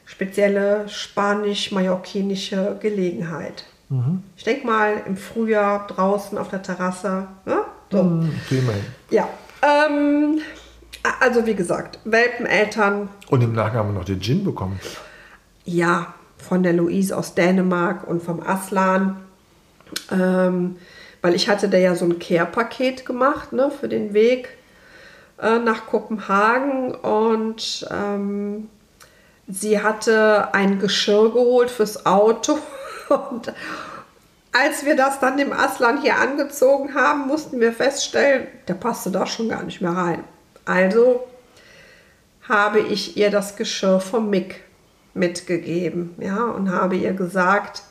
spezielle 0.05 0.87
spanisch-mallorquinische 0.87 2.77
Gelegenheit. 2.79 3.65
Mhm. 3.89 4.23
Ich 4.37 4.43
denke 4.43 4.65
mal 4.65 5.01
im 5.05 5.17
Frühjahr 5.17 5.87
draußen 5.87 6.37
auf 6.37 6.49
der 6.49 6.61
Terrasse. 6.61 7.27
Ne? 7.45 7.57
So. 7.91 7.99
Hm, 7.99 8.31
Prima. 8.47 8.71
Ja. 9.09 9.27
Ähm, 9.61 10.39
also 11.19 11.45
wie 11.45 11.55
gesagt, 11.55 11.99
Welpeneltern 12.05 13.09
Und 13.29 13.43
im 13.43 13.53
Nachgang 13.53 13.79
haben 13.79 13.89
wir 13.93 13.99
noch 13.99 14.05
den 14.05 14.21
Gin 14.21 14.43
bekommen. 14.43 14.79
ja, 15.65 16.13
von 16.37 16.63
der 16.63 16.73
Louise 16.73 17.15
aus 17.15 17.35
Dänemark 17.35 18.07
und 18.07 18.23
vom 18.23 18.41
Aslan. 18.41 19.17
Ähm, 20.11 20.77
weil 21.21 21.35
ich 21.35 21.47
hatte 21.49 21.69
da 21.69 21.77
ja 21.77 21.93
so 21.93 22.05
ein 22.05 22.17
Care-Paket 22.17 23.05
gemacht 23.05 23.53
ne, 23.53 23.69
für 23.69 23.87
den 23.87 24.13
Weg 24.15 24.49
äh, 25.41 25.59
nach 25.59 25.87
Kopenhagen 25.87 26.93
und 26.95 27.87
ähm, 27.91 28.69
sie 29.47 29.81
hatte 29.81 30.53
ein 30.53 30.79
Geschirr 30.79 31.31
geholt 31.31 31.71
fürs 31.71 32.05
Auto 32.05 32.57
und 33.09 33.53
als 34.53 34.85
wir 34.85 34.95
das 34.95 35.19
dann 35.19 35.37
dem 35.37 35.53
Aslan 35.53 36.01
hier 36.01 36.17
angezogen 36.17 36.93
haben, 36.93 37.27
mussten 37.27 37.59
wir 37.59 37.71
feststellen, 37.71 38.47
der 38.67 38.73
passte 38.73 39.09
da 39.09 39.25
schon 39.25 39.47
gar 39.47 39.63
nicht 39.63 39.81
mehr 39.81 39.91
rein. 39.91 40.23
Also 40.65 41.23
habe 42.47 42.79
ich 42.79 43.15
ihr 43.15 43.31
das 43.31 43.55
Geschirr 43.55 44.01
vom 44.01 44.29
Mick 44.29 44.61
mitgegeben, 45.13 46.15
ja, 46.19 46.43
und 46.43 46.69
habe 46.69 46.95
ihr 46.95 47.13
gesagt, 47.13 47.83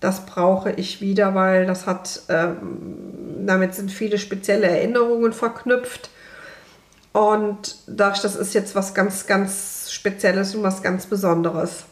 das 0.00 0.26
brauche 0.26 0.70
ich 0.72 1.00
wieder, 1.00 1.34
weil 1.34 1.66
das 1.66 1.86
hat, 1.86 2.22
ähm, 2.28 3.46
damit 3.46 3.74
sind 3.74 3.90
viele 3.90 4.18
spezielle 4.18 4.66
Erinnerungen 4.66 5.32
verknüpft. 5.32 6.10
Und 7.14 7.76
dadurch, 7.86 8.22
das 8.22 8.34
ist 8.34 8.54
jetzt 8.54 8.74
was 8.74 8.92
ganz, 8.92 9.26
ganz 9.26 9.92
Spezielles 9.92 10.52
und 10.56 10.64
was 10.64 10.82
ganz 10.82 11.06
Besonderes. 11.06 11.84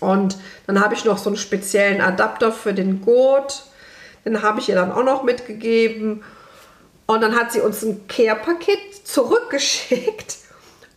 Und 0.00 0.38
dann 0.66 0.80
habe 0.80 0.94
ich 0.94 1.04
noch 1.04 1.18
so 1.18 1.28
einen 1.28 1.36
speziellen 1.36 2.00
Adapter 2.00 2.50
für 2.50 2.72
den 2.72 3.02
Gurt. 3.02 3.64
Den 4.24 4.40
habe 4.40 4.60
ich 4.60 4.70
ihr 4.70 4.74
dann 4.74 4.90
auch 4.90 5.04
noch 5.04 5.22
mitgegeben. 5.22 6.24
Und 7.04 7.20
dann 7.20 7.36
hat 7.36 7.52
sie 7.52 7.60
uns 7.60 7.82
ein 7.82 8.08
Care-Paket 8.08 9.06
zurückgeschickt. 9.06 10.38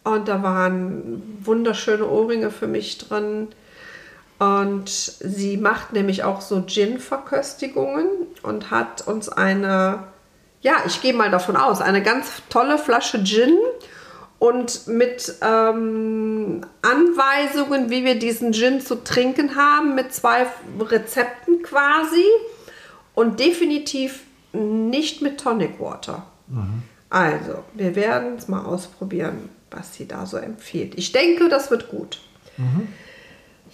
Und 0.05 0.29
da 0.29 0.41
waren 0.43 1.21
wunderschöne 1.43 2.07
Ohrringe 2.07 2.51
für 2.51 2.67
mich 2.67 2.99
drin. 2.99 3.49
Und 4.39 4.89
sie 4.89 5.57
macht 5.57 5.91
nämlich 5.91 6.23
auch 6.23 6.39
so 6.39 6.61
Gin-Verköstigungen 6.61 8.07
und 8.43 8.71
hat 8.71 9.05
uns 9.07 9.27
eine, 9.27 10.05
ja, 10.61 10.83
ich 10.85 11.01
gehe 11.01 11.13
mal 11.13 11.31
davon 11.31 11.55
aus, 11.55 11.81
eine 11.81 12.03
ganz 12.03 12.41
tolle 12.49 12.77
Flasche 12.77 13.23
Gin 13.23 13.57
und 14.39 14.87
mit 14.87 15.35
ähm, 15.41 16.65
Anweisungen, 16.81 17.89
wie 17.89 18.05
wir 18.05 18.17
diesen 18.17 18.53
Gin 18.53 18.81
zu 18.81 19.03
trinken 19.03 19.55
haben, 19.55 19.95
mit 19.95 20.13
zwei 20.13 20.47
Rezepten 20.79 21.61
quasi 21.63 22.25
und 23.13 23.39
definitiv 23.39 24.21
nicht 24.53 25.21
mit 25.21 25.39
Tonic 25.39 25.79
Water. 25.79 26.25
Also, 27.09 27.63
wir 27.73 27.95
werden 27.95 28.35
es 28.37 28.47
mal 28.47 28.65
ausprobieren, 28.65 29.49
was 29.69 29.95
sie 29.95 30.07
da 30.07 30.25
so 30.25 30.37
empfiehlt. 30.37 30.95
Ich 30.97 31.11
denke, 31.11 31.49
das 31.49 31.71
wird 31.71 31.89
gut. 31.89 32.19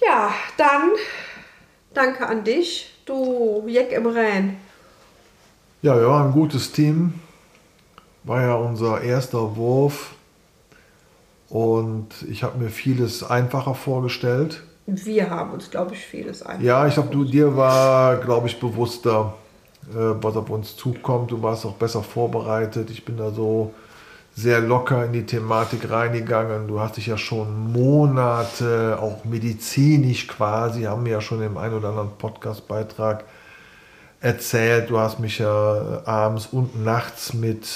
Ja, 0.06 0.34
dann 0.58 0.91
danke 1.93 2.28
an 2.28 2.43
dich, 2.43 2.93
du 3.06 3.63
Jeck 3.67 3.91
im 3.91 4.08
Rhein. 4.08 4.58
Ja, 5.88 5.97
ja, 6.02 6.26
ein 6.26 6.34
gutes 6.34 6.73
Team. 6.73 7.13
War 8.26 8.41
ja 8.41 8.56
unser 8.56 9.00
erster 9.00 9.56
Wurf 9.56 10.15
und 11.47 12.10
ich 12.30 12.43
habe 12.43 12.58
mir 12.58 12.69
vieles 12.69 13.23
einfacher 13.23 13.73
vorgestellt. 13.73 14.63
Wir 14.86 15.30
haben 15.30 15.52
uns, 15.52 15.71
glaube 15.71 15.93
ich, 15.93 16.02
vieles 16.02 16.43
einfacher 16.43 16.62
Ja, 16.62 16.88
ich 16.88 16.95
glaube, 16.95 17.08
du 17.12 17.23
dir 17.23 17.56
war, 17.56 18.17
glaube 18.17 18.50
ich, 18.50 18.60
bewusster, 18.60 19.36
äh, 19.91 19.95
was 20.21 20.36
auf 20.36 20.50
uns 20.50 20.76
zukommt. 20.76 21.32
Du 21.32 21.41
warst 21.41 21.65
auch 21.65 21.76
besser 21.76 22.04
vorbereitet. 22.04 22.89
Ich 22.89 23.06
bin 23.06 23.15
da 23.15 23.32
so 23.32 23.73
sehr 24.36 24.60
locker 24.60 25.06
in 25.06 25.13
die 25.13 25.26
Thematik 25.26 25.89
reingegangen. 25.89 26.67
Du 26.67 26.82
hast 26.82 26.97
dich 26.97 27.08
ja 27.08 27.17
schon 27.17 27.71
Monate, 27.71 29.00
auch 29.02 29.23
medizinisch 29.23 30.28
quasi, 30.28 30.84
haben 30.84 31.06
wir 31.06 31.13
ja 31.13 31.21
schon 31.21 31.41
im 31.41 31.56
einen 31.56 31.76
oder 31.76 31.88
anderen 31.91 32.12
Podcastbeitrag 32.17 33.23
erzählt. 34.21 34.89
Du 34.89 34.99
hast 34.99 35.19
mich 35.19 35.39
ja 35.39 36.01
abends 36.06 36.47
und 36.51 36.84
nachts 36.84 37.34
mit 37.34 37.67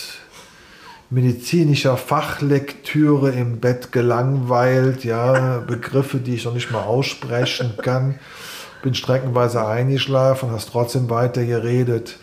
medizinischer 1.10 1.97
Fachlektüre 1.97 3.32
im 3.32 3.60
Bett 3.60 3.91
gelangweilt, 3.91 5.04
ja, 5.04 5.60
Begriffe, 5.67 6.17
die 6.17 6.36
ich 6.36 6.45
noch 6.45 6.54
nicht 6.54 6.71
mal 6.71 6.84
aussprechen 6.84 7.73
kann. 7.82 8.19
Bin 8.82 8.95
streckenweise 8.95 9.65
eingeschlafen, 9.65 10.51
hast 10.51 10.69
trotzdem 10.69 11.10
weiter 11.10 11.45
geredet. 11.45 12.17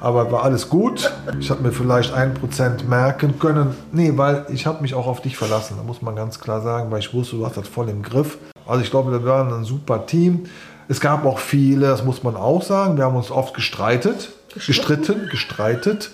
Aber 0.00 0.32
war 0.32 0.42
alles 0.42 0.68
gut. 0.68 1.12
Ich 1.38 1.48
habe 1.50 1.62
mir 1.62 1.70
vielleicht 1.70 2.12
ein 2.12 2.34
Prozent 2.34 2.88
merken 2.88 3.38
können. 3.38 3.76
Nee, 3.92 4.12
weil 4.16 4.46
ich 4.48 4.66
habe 4.66 4.82
mich 4.82 4.94
auch 4.94 5.06
auf 5.06 5.20
dich 5.22 5.36
verlassen. 5.36 5.76
Da 5.76 5.84
muss 5.84 6.02
man 6.02 6.16
ganz 6.16 6.40
klar 6.40 6.60
sagen, 6.60 6.90
weil 6.90 6.98
ich 6.98 7.14
wusste, 7.14 7.36
du 7.36 7.46
hast 7.46 7.56
das 7.56 7.68
voll 7.68 7.88
im 7.88 8.02
Griff. 8.02 8.38
Also 8.66 8.82
ich 8.82 8.90
glaube, 8.90 9.12
wir 9.12 9.24
waren 9.24 9.52
ein 9.52 9.64
super 9.64 10.04
Team. 10.04 10.46
Es 10.88 11.00
gab 11.00 11.24
auch 11.24 11.38
viele, 11.38 11.86
das 11.86 12.04
muss 12.04 12.22
man 12.22 12.36
auch 12.36 12.62
sagen. 12.62 12.96
Wir 12.96 13.04
haben 13.04 13.16
uns 13.16 13.30
oft 13.30 13.54
gestreitet, 13.54 14.30
gestritten, 14.54 15.28
gestreitet 15.30 16.10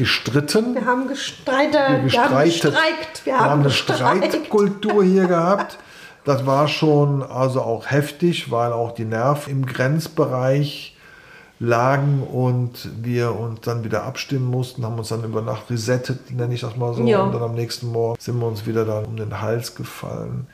gestritten. 0.00 0.74
Wir 0.74 0.86
haben 0.86 1.08
gestreitet, 1.08 1.74
wir, 1.74 2.12
wir 2.12 2.24
haben 2.24 2.44
gestreikt, 2.44 3.26
wir, 3.26 3.34
wir 3.34 3.40
haben, 3.40 3.60
eine 3.60 3.70
Streitkultur 3.70 5.04
hier 5.04 5.26
gehabt. 5.26 5.78
Das 6.24 6.46
war 6.46 6.68
schon 6.68 7.22
also 7.22 7.60
auch 7.60 7.90
heftig, 7.90 8.50
weil 8.50 8.72
auch 8.72 8.92
die 8.92 9.04
Nerven 9.04 9.50
im 9.50 9.66
Grenzbereich 9.66 10.96
lagen 11.58 12.22
und 12.22 12.88
wir 13.02 13.38
uns 13.38 13.60
dann 13.60 13.84
wieder 13.84 14.04
abstimmen 14.04 14.46
mussten, 14.46 14.84
haben 14.84 14.98
uns 14.98 15.08
dann 15.08 15.22
über 15.22 15.42
Nacht 15.42 15.70
resettet, 15.70 16.30
nenne 16.30 16.54
ich 16.54 16.62
das 16.62 16.76
mal 16.76 16.94
so. 16.94 17.04
Ja. 17.04 17.22
Und 17.22 17.34
dann 17.34 17.42
am 17.42 17.54
nächsten 17.54 17.92
Morgen 17.92 18.18
sind 18.18 18.38
wir 18.38 18.46
uns 18.46 18.66
wieder 18.66 18.86
dann 18.86 19.04
um 19.04 19.16
den 19.16 19.40
Hals 19.40 19.74
gefallen 19.74 20.46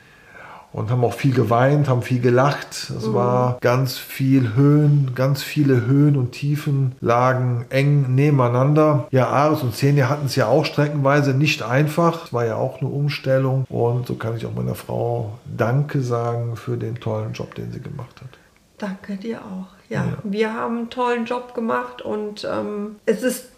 und 0.77 0.91
haben 0.91 1.03
auch 1.03 1.15
viel 1.15 1.33
geweint, 1.33 1.89
haben 1.89 2.03
viel 2.03 2.21
gelacht. 2.21 2.91
Es 2.95 3.07
mhm. 3.07 3.13
war 3.15 3.57
ganz 3.61 3.97
viel 3.97 4.53
Höhen, 4.53 5.13
ganz 5.15 5.41
viele 5.41 5.87
Höhen 5.87 6.15
und 6.15 6.33
Tiefen 6.33 6.91
lagen 7.01 7.65
eng 7.69 8.13
nebeneinander. 8.13 9.07
Ja, 9.09 9.27
Ares 9.29 9.63
und 9.63 9.71
Xenia 9.71 10.07
hatten 10.07 10.27
es 10.27 10.35
ja 10.35 10.45
auch 10.45 10.65
streckenweise 10.65 11.33
nicht 11.33 11.63
einfach. 11.63 12.25
Es 12.25 12.33
war 12.33 12.45
ja 12.45 12.57
auch 12.57 12.79
eine 12.79 12.91
Umstellung 12.91 13.65
und 13.69 14.05
so 14.05 14.13
kann 14.13 14.37
ich 14.37 14.45
auch 14.45 14.53
meiner 14.53 14.75
Frau 14.75 15.39
Danke 15.45 16.01
sagen 16.01 16.55
für 16.55 16.77
den 16.77 16.99
tollen 16.99 17.33
Job, 17.33 17.55
den 17.55 17.71
sie 17.71 17.81
gemacht 17.81 18.21
hat. 18.21 18.29
Danke 18.77 19.15
dir 19.15 19.39
auch. 19.39 19.73
Ja, 19.89 20.05
ja. 20.05 20.13
wir 20.21 20.53
haben 20.53 20.77
einen 20.77 20.89
tollen 20.91 21.25
Job 21.25 21.55
gemacht 21.55 22.03
und 22.03 22.47
ähm, 22.47 22.97
es 23.07 23.23
ist 23.23 23.49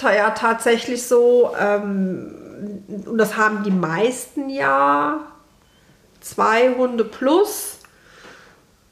ja 0.00 0.30
tatsächlich 0.30 1.02
so, 1.02 1.50
ähm, 1.60 2.30
und 3.06 3.18
das 3.18 3.36
haben 3.36 3.64
die 3.64 3.72
meisten 3.72 4.48
ja 4.48 5.18
zwei 6.20 6.74
Hunde 6.76 7.04
plus. 7.04 7.78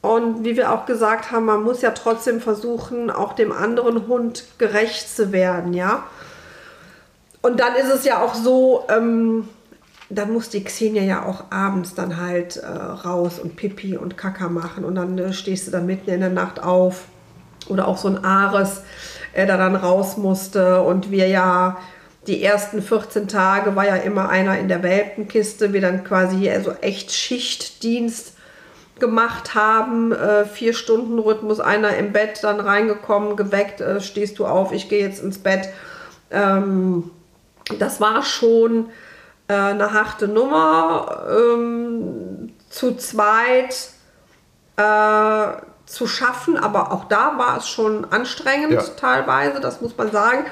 Und 0.00 0.44
wie 0.44 0.56
wir 0.56 0.72
auch 0.72 0.86
gesagt 0.86 1.32
haben, 1.32 1.46
man 1.46 1.62
muss 1.62 1.82
ja 1.82 1.90
trotzdem 1.90 2.40
versuchen, 2.40 3.10
auch 3.10 3.32
dem 3.32 3.52
anderen 3.52 4.06
Hund 4.06 4.44
gerecht 4.58 5.14
zu 5.14 5.32
werden, 5.32 5.74
ja. 5.74 6.04
Und 7.42 7.60
dann 7.60 7.74
ist 7.74 7.92
es 7.92 8.04
ja 8.04 8.22
auch 8.22 8.34
so, 8.34 8.84
ähm, 8.88 9.48
dann 10.10 10.32
muss 10.32 10.48
die 10.48 10.64
Xenia 10.64 11.02
ja 11.02 11.26
auch 11.26 11.44
abends 11.50 11.94
dann 11.94 12.16
halt 12.16 12.56
äh, 12.56 12.66
raus 12.66 13.38
und 13.38 13.56
Pipi 13.56 13.96
und 13.96 14.16
Kaka 14.16 14.48
machen 14.48 14.84
und 14.84 14.94
dann 14.94 15.18
äh, 15.18 15.32
stehst 15.32 15.66
du 15.66 15.70
dann 15.70 15.86
mitten 15.86 16.10
in 16.10 16.20
der 16.20 16.30
Nacht 16.30 16.62
auf. 16.62 17.04
Oder 17.68 17.86
auch 17.86 17.98
so 17.98 18.08
ein 18.08 18.24
Ares, 18.24 18.82
der 19.36 19.46
dann 19.46 19.76
raus 19.76 20.16
musste 20.16 20.82
und 20.82 21.10
wir 21.10 21.28
ja 21.28 21.76
die 22.28 22.44
ersten 22.44 22.82
14 22.82 23.26
Tage 23.26 23.74
war 23.74 23.86
ja 23.86 23.96
immer 23.96 24.28
einer 24.28 24.58
in 24.58 24.68
der 24.68 24.82
Welpenkiste, 24.82 25.72
wir 25.72 25.80
dann 25.80 26.04
quasi 26.04 26.48
also 26.50 26.72
echt 26.82 27.10
Schichtdienst 27.10 28.34
gemacht 29.00 29.54
haben, 29.54 30.12
äh, 30.12 30.44
vier 30.44 30.74
Stunden 30.74 31.18
Rhythmus, 31.18 31.58
einer 31.58 31.96
im 31.96 32.12
Bett 32.12 32.40
dann 32.42 32.60
reingekommen, 32.60 33.36
geweckt, 33.36 33.80
äh, 33.80 34.00
stehst 34.00 34.38
du 34.38 34.46
auf, 34.46 34.72
ich 34.72 34.88
gehe 34.88 35.00
jetzt 35.00 35.22
ins 35.22 35.38
Bett. 35.38 35.68
Ähm, 36.30 37.10
das 37.78 38.00
war 38.00 38.22
schon 38.22 38.90
äh, 39.46 39.54
eine 39.54 39.92
harte 39.92 40.28
Nummer. 40.28 41.26
Ähm, 41.30 42.52
zu 42.68 42.96
zweit 42.96 43.90
äh, 44.76 45.62
zu 45.86 46.06
schaffen, 46.06 46.58
aber 46.58 46.92
auch 46.92 47.04
da 47.04 47.38
war 47.38 47.56
es 47.56 47.68
schon 47.68 48.04
anstrengend 48.12 48.72
ja. 48.72 48.82
teilweise, 48.82 49.60
das 49.60 49.80
muss 49.80 49.96
man 49.96 50.10
sagen 50.10 50.44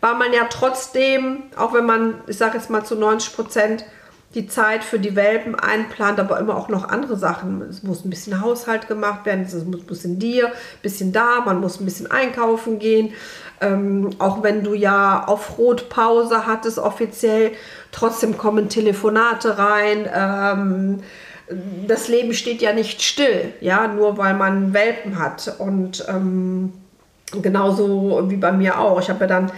war 0.00 0.14
man 0.14 0.32
ja 0.32 0.46
trotzdem, 0.48 1.44
auch 1.56 1.74
wenn 1.74 1.86
man, 1.86 2.14
ich 2.26 2.38
sage 2.38 2.58
jetzt 2.58 2.70
mal 2.70 2.84
zu 2.84 2.96
90 2.96 3.34
Prozent, 3.34 3.84
die 4.34 4.46
Zeit 4.46 4.84
für 4.84 5.00
die 5.00 5.16
Welpen 5.16 5.56
einplant, 5.56 6.20
aber 6.20 6.38
immer 6.38 6.56
auch 6.56 6.68
noch 6.68 6.88
andere 6.88 7.16
Sachen. 7.16 7.62
Es 7.62 7.82
muss 7.82 8.04
ein 8.04 8.10
bisschen 8.10 8.40
Haushalt 8.40 8.86
gemacht 8.86 9.26
werden, 9.26 9.44
es 9.44 9.54
muss 9.64 9.80
ein 9.80 9.86
bisschen 9.86 10.18
dir, 10.20 10.46
ein 10.46 10.82
bisschen 10.82 11.12
da, 11.12 11.40
man 11.44 11.60
muss 11.60 11.80
ein 11.80 11.84
bisschen 11.84 12.10
einkaufen 12.10 12.78
gehen. 12.78 13.12
Ähm, 13.60 14.10
auch 14.18 14.42
wenn 14.42 14.62
du 14.62 14.72
ja 14.72 15.24
auf 15.26 15.58
Rotpause 15.58 16.46
hattest 16.46 16.78
offiziell, 16.78 17.52
trotzdem 17.90 18.38
kommen 18.38 18.68
Telefonate 18.68 19.58
rein. 19.58 20.08
Ähm, 20.14 21.02
das 21.88 22.06
Leben 22.06 22.32
steht 22.32 22.62
ja 22.62 22.72
nicht 22.72 23.02
still, 23.02 23.52
ja, 23.60 23.88
nur 23.88 24.16
weil 24.16 24.34
man 24.34 24.72
Welpen 24.72 25.18
hat. 25.18 25.56
Und 25.58 26.04
ähm, 26.08 26.72
genauso 27.42 28.30
wie 28.30 28.36
bei 28.36 28.52
mir 28.52 28.78
auch. 28.78 29.00
Ich 29.00 29.10
habe 29.10 29.22
ja 29.22 29.26
dann 29.26 29.52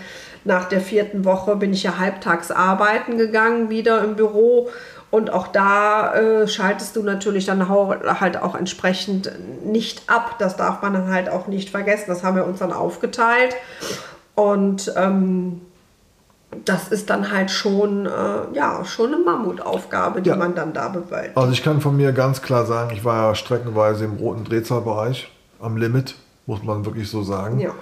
nach 0.44 0.68
der 0.68 0.80
vierten 0.80 1.24
Woche 1.24 1.56
bin 1.56 1.72
ich 1.72 1.82
ja 1.82 1.98
halbtags 1.98 2.50
arbeiten 2.50 3.18
gegangen, 3.18 3.70
wieder 3.70 4.02
im 4.02 4.16
Büro. 4.16 4.68
Und 5.10 5.30
auch 5.30 5.48
da 5.48 6.14
äh, 6.14 6.48
schaltest 6.48 6.96
du 6.96 7.02
natürlich 7.02 7.44
dann 7.44 7.68
halt 7.68 8.40
auch 8.40 8.54
entsprechend 8.54 9.30
nicht 9.64 10.08
ab. 10.08 10.36
Das 10.38 10.56
darf 10.56 10.80
man 10.80 10.94
dann 10.94 11.10
halt 11.10 11.28
auch 11.28 11.48
nicht 11.48 11.68
vergessen. 11.68 12.04
Das 12.08 12.24
haben 12.24 12.36
wir 12.36 12.46
uns 12.46 12.60
dann 12.60 12.72
aufgeteilt. 12.72 13.54
Und 14.34 14.90
ähm, 14.96 15.60
das 16.64 16.88
ist 16.88 17.10
dann 17.10 17.30
halt 17.30 17.50
schon, 17.50 18.06
äh, 18.06 18.10
ja, 18.54 18.84
schon 18.84 19.14
eine 19.14 19.22
Mammutaufgabe, 19.22 20.22
die 20.22 20.30
ja. 20.30 20.36
man 20.36 20.54
dann 20.54 20.72
da 20.72 20.88
bewältigt. 20.88 21.36
Also 21.36 21.52
ich 21.52 21.62
kann 21.62 21.80
von 21.80 21.96
mir 21.96 22.12
ganz 22.12 22.42
klar 22.42 22.64
sagen, 22.66 22.92
ich 22.94 23.04
war 23.04 23.28
ja 23.28 23.34
streckenweise 23.34 24.04
im 24.04 24.16
roten 24.16 24.44
Drehzahlbereich, 24.44 25.30
am 25.60 25.76
Limit, 25.76 26.14
muss 26.46 26.62
man 26.62 26.84
wirklich 26.84 27.10
so 27.10 27.22
sagen. 27.22 27.58
Ja. 27.60 27.74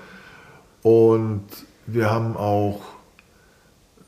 Und 0.82 1.44
wir 1.92 2.10
haben 2.10 2.36
auch 2.36 2.80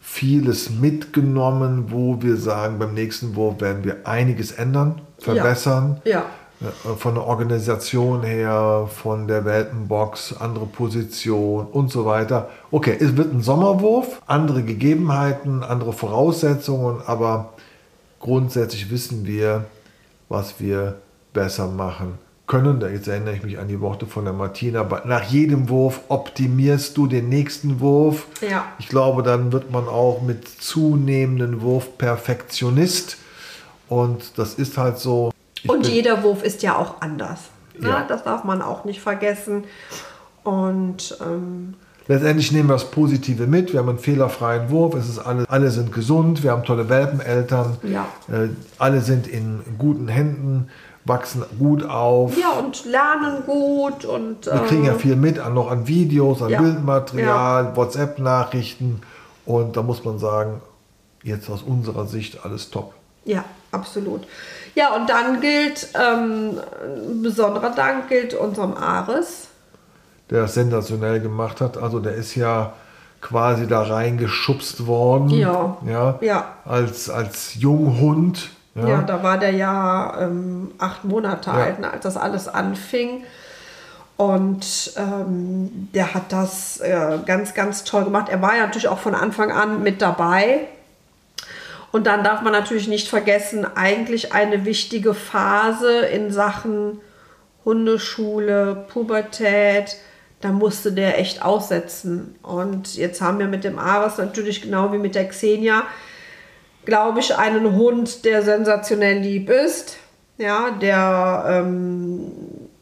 vieles 0.01 0.71
mitgenommen, 0.71 1.87
wo 1.89 2.21
wir 2.21 2.37
sagen, 2.37 2.79
beim 2.79 2.95
nächsten 2.95 3.37
Wurf 3.37 3.61
werden 3.61 3.85
wir 3.85 4.07
einiges 4.07 4.53
ändern, 4.53 5.01
verbessern. 5.19 6.01
Ja. 6.05 6.25
ja. 6.61 6.69
Äh, 6.69 6.97
von 6.97 7.15
der 7.15 7.25
Organisation 7.25 8.23
her, 8.23 8.89
von 8.93 9.27
der 9.29 9.45
Weltenbox, 9.45 10.37
andere 10.39 10.67
Position 10.67 11.67
und 11.67 11.91
so 11.91 12.05
weiter. 12.05 12.51
Okay, 12.71 12.97
es 12.99 13.17
wird 13.17 13.33
ein 13.33 13.43
Sommerwurf, 13.43 14.23
andere 14.27 14.63
Gegebenheiten, 14.63 15.63
andere 15.63 15.93
Voraussetzungen, 15.93 17.01
aber 17.07 17.55
grundsätzlich 18.21 18.91
wissen 18.91 19.27
wir, 19.27 19.65
was 20.29 20.61
wir 20.61 20.97
besser 21.33 21.69
machen 21.69 22.19
können. 22.53 22.81
Da 22.81 22.89
jetzt 22.89 23.09
erinnere 23.09 23.35
ich 23.35 23.43
mich 23.43 23.59
an 23.59 23.67
die 23.69 23.81
Worte 23.81 24.05
von 24.05 24.25
der 24.25 24.35
Martina. 24.35 24.87
Nach 25.07 25.23
jedem 25.23 25.71
Wurf 25.71 26.03
optimierst 26.09 26.95
du 26.99 27.07
den 27.07 27.31
nächsten 27.31 27.81
Wurf. 27.81 28.27
Ja. 28.43 28.67
Ich 28.79 28.89
glaube, 28.89 29.23
dann 29.23 29.53
wird 29.53 29.71
man 29.71 29.89
auch 29.89 30.21
mit 30.21 30.47
zunehmendem 30.47 31.63
Wurf 31.63 31.97
Perfektionist. 31.97 33.17
Und 33.89 34.37
das 34.37 34.55
ist 34.55 34.77
halt 34.77 34.99
so. 34.99 35.33
Und 35.67 35.89
jeder 35.89 36.23
Wurf 36.23 36.43
ist 36.43 36.63
ja 36.63 36.77
auch 36.77 37.01
anders. 37.01 37.41
Ne? 37.79 37.89
Ja. 37.89 38.05
Das 38.07 38.23
darf 38.23 38.45
man 38.45 38.61
auch 38.61 38.85
nicht 38.85 39.01
vergessen. 39.01 39.65
Und 40.45 41.17
ähm 41.23 41.75
Letztendlich 42.09 42.53
nehmen 42.53 42.69
wir 42.69 42.75
das 42.75 42.91
Positive 42.91 43.47
mit. 43.47 43.73
Wir 43.73 43.81
haben 43.81 43.89
einen 43.89 43.99
fehlerfreien 43.99 44.71
Wurf. 44.71 44.95
Es 44.95 45.09
ist 45.09 45.19
alle, 45.19 45.45
alle 45.49 45.71
sind 45.71 45.93
gesund. 45.93 46.43
Wir 46.43 46.51
haben 46.51 46.65
tolle 46.65 46.89
Welpeneltern. 46.89 47.77
Ja. 47.83 48.07
Äh, 48.29 48.49
alle 48.79 49.01
sind 49.01 49.27
in 49.27 49.61
guten 49.79 50.09
Händen 50.09 50.69
wachsen 51.05 51.45
gut 51.59 51.85
auf. 51.85 52.37
Ja, 52.39 52.51
und 52.51 52.85
lernen 52.85 53.43
gut. 53.45 54.05
Und, 54.05 54.47
Wir 54.47 54.65
kriegen 54.67 54.85
ja 54.85 54.93
äh, 54.93 54.99
viel 54.99 55.17
mit, 55.17 55.39
an, 55.39 55.55
noch 55.55 55.71
an 55.71 55.89
Videos, 55.89 56.43
an 56.43 56.51
ja, 56.51 56.61
Bildmaterial, 56.61 57.65
ja. 57.65 57.77
WhatsApp-Nachrichten. 57.77 59.03
Und 59.45 59.77
da 59.77 59.83
muss 59.83 60.05
man 60.05 60.19
sagen, 60.19 60.61
jetzt 61.23 61.51
aus 61.51 61.63
unserer 61.63 62.07
Sicht 62.07 62.45
alles 62.45 62.71
top. 62.71 62.95
Ja, 63.25 63.45
absolut. 63.71 64.23
Ja, 64.75 64.95
und 64.95 65.09
dann 65.11 65.41
gilt, 65.41 65.89
ähm, 65.95 66.59
ein 66.83 67.23
besonderer 67.23 67.71
Dank 67.71 68.09
gilt 68.09 68.35
unserem 68.35 68.75
Ares. 68.75 69.49
Der 70.33 70.43
das 70.43 70.55
sensationell 70.55 71.21
gemacht 71.21 71.61
hat. 71.61 71.77
Also 71.77 72.01
der 72.01 72.15
ist 72.15 72.35
ja 72.35 72.73
quasi 73.21 73.67
da 73.67 73.83
reingeschubst 73.83 74.87
worden. 74.87 75.31
Ja. 75.31 75.77
Ja. 75.87 76.19
Ja. 76.23 76.45
Als, 76.65 77.11
als 77.11 77.55
Junghund. 77.55 78.49
Ja. 78.75 78.89
Ja, 78.89 79.03
da 79.03 79.23
war 79.23 79.39
der 79.39 79.53
ja 79.53 80.17
ähm, 80.21 80.71
acht 80.79 81.05
Monate 81.05 81.51
Ja. 81.51 81.57
alt, 81.57 81.79
ne, 81.81 81.93
als 81.93 82.03
das 82.03 82.17
alles 82.17 82.49
anfing. 82.49 83.25
Und 84.17 84.93
ähm, 84.97 85.89
der 85.95 86.15
hat 86.15 86.33
das 86.33 86.81
äh, 86.81 87.19
ganz, 87.27 87.55
ganz 87.55 87.85
toll 87.85 88.05
gemacht. 88.05 88.29
Er 88.31 88.41
war 88.41 88.57
ja 88.57 88.65
natürlich 88.65 88.89
auch 88.89 88.99
von 88.99 89.15
Anfang 89.15 89.53
an 89.53 89.83
mit 89.83 90.01
dabei. 90.01 90.61
Und 91.91 92.07
dann 92.07 92.25
darf 92.25 92.41
man 92.41 92.53
natürlich 92.53 92.89
nicht 92.89 93.09
vergessen, 93.09 93.67
eigentlich 93.75 94.33
eine 94.33 94.65
wichtige 94.65 95.13
Phase 95.13 96.07
in 96.07 96.33
Sachen 96.33 97.01
Hundeschule, 97.67 98.87
Pubertät, 98.89 99.97
da 100.43 100.51
musste 100.51 100.93
der 100.93 101.19
echt 101.19 101.43
aussetzen. 101.43 102.35
Und 102.43 102.97
jetzt 102.97 103.23
haben 103.23 103.39
wir 103.39 103.47
mit 103.47 103.65
dem 103.65 103.79
Ares 103.79 104.19
natürlich 104.19 104.61
genau 104.61 104.93
wie 104.93 104.99
mit 104.99 105.15
der 105.15 105.29
Xenia, 105.29 105.85
glaube 106.85 107.21
ich, 107.21 107.39
einen 107.39 107.77
Hund, 107.77 108.25
der 108.25 108.43
sensationell 108.43 109.19
lieb 109.19 109.49
ist. 109.49 109.97
Ja, 110.39 110.73
der, 110.73 111.45
ähm, 111.47 112.33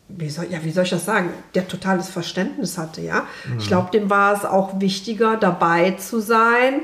wie, 0.09 0.31
soll, 0.31 0.47
ja, 0.49 0.65
wie 0.65 0.71
soll 0.71 0.85
ich 0.85 0.91
das 0.91 1.05
sagen, 1.05 1.31
der 1.55 1.69
totales 1.69 2.09
Verständnis 2.09 2.79
hatte, 2.79 3.03
ja. 3.03 3.27
Ich 3.59 3.69
glaube, 3.69 3.91
dem 3.91 4.09
war 4.09 4.35
es 4.35 4.47
auch 4.47 4.81
wichtiger, 4.81 5.37
dabei 5.37 5.93
zu 5.93 6.21
sein. 6.21 6.83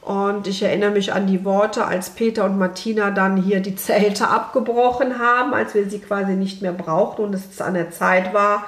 Und 0.00 0.46
ich 0.46 0.62
erinnere 0.62 0.92
mich 0.92 1.12
an 1.12 1.26
die 1.26 1.44
Worte, 1.44 1.84
als 1.84 2.08
Peter 2.08 2.46
und 2.46 2.56
Martina 2.56 3.10
dann 3.10 3.36
hier 3.36 3.60
die 3.60 3.76
Zelte 3.76 4.28
abgebrochen 4.28 5.18
haben, 5.18 5.52
als 5.52 5.74
wir 5.74 5.90
sie 5.90 5.98
quasi 5.98 6.32
nicht 6.32 6.62
mehr 6.62 6.72
brauchten 6.72 7.24
und 7.24 7.34
es 7.34 7.60
an 7.60 7.74
der 7.74 7.90
Zeit 7.90 8.32
war, 8.32 8.64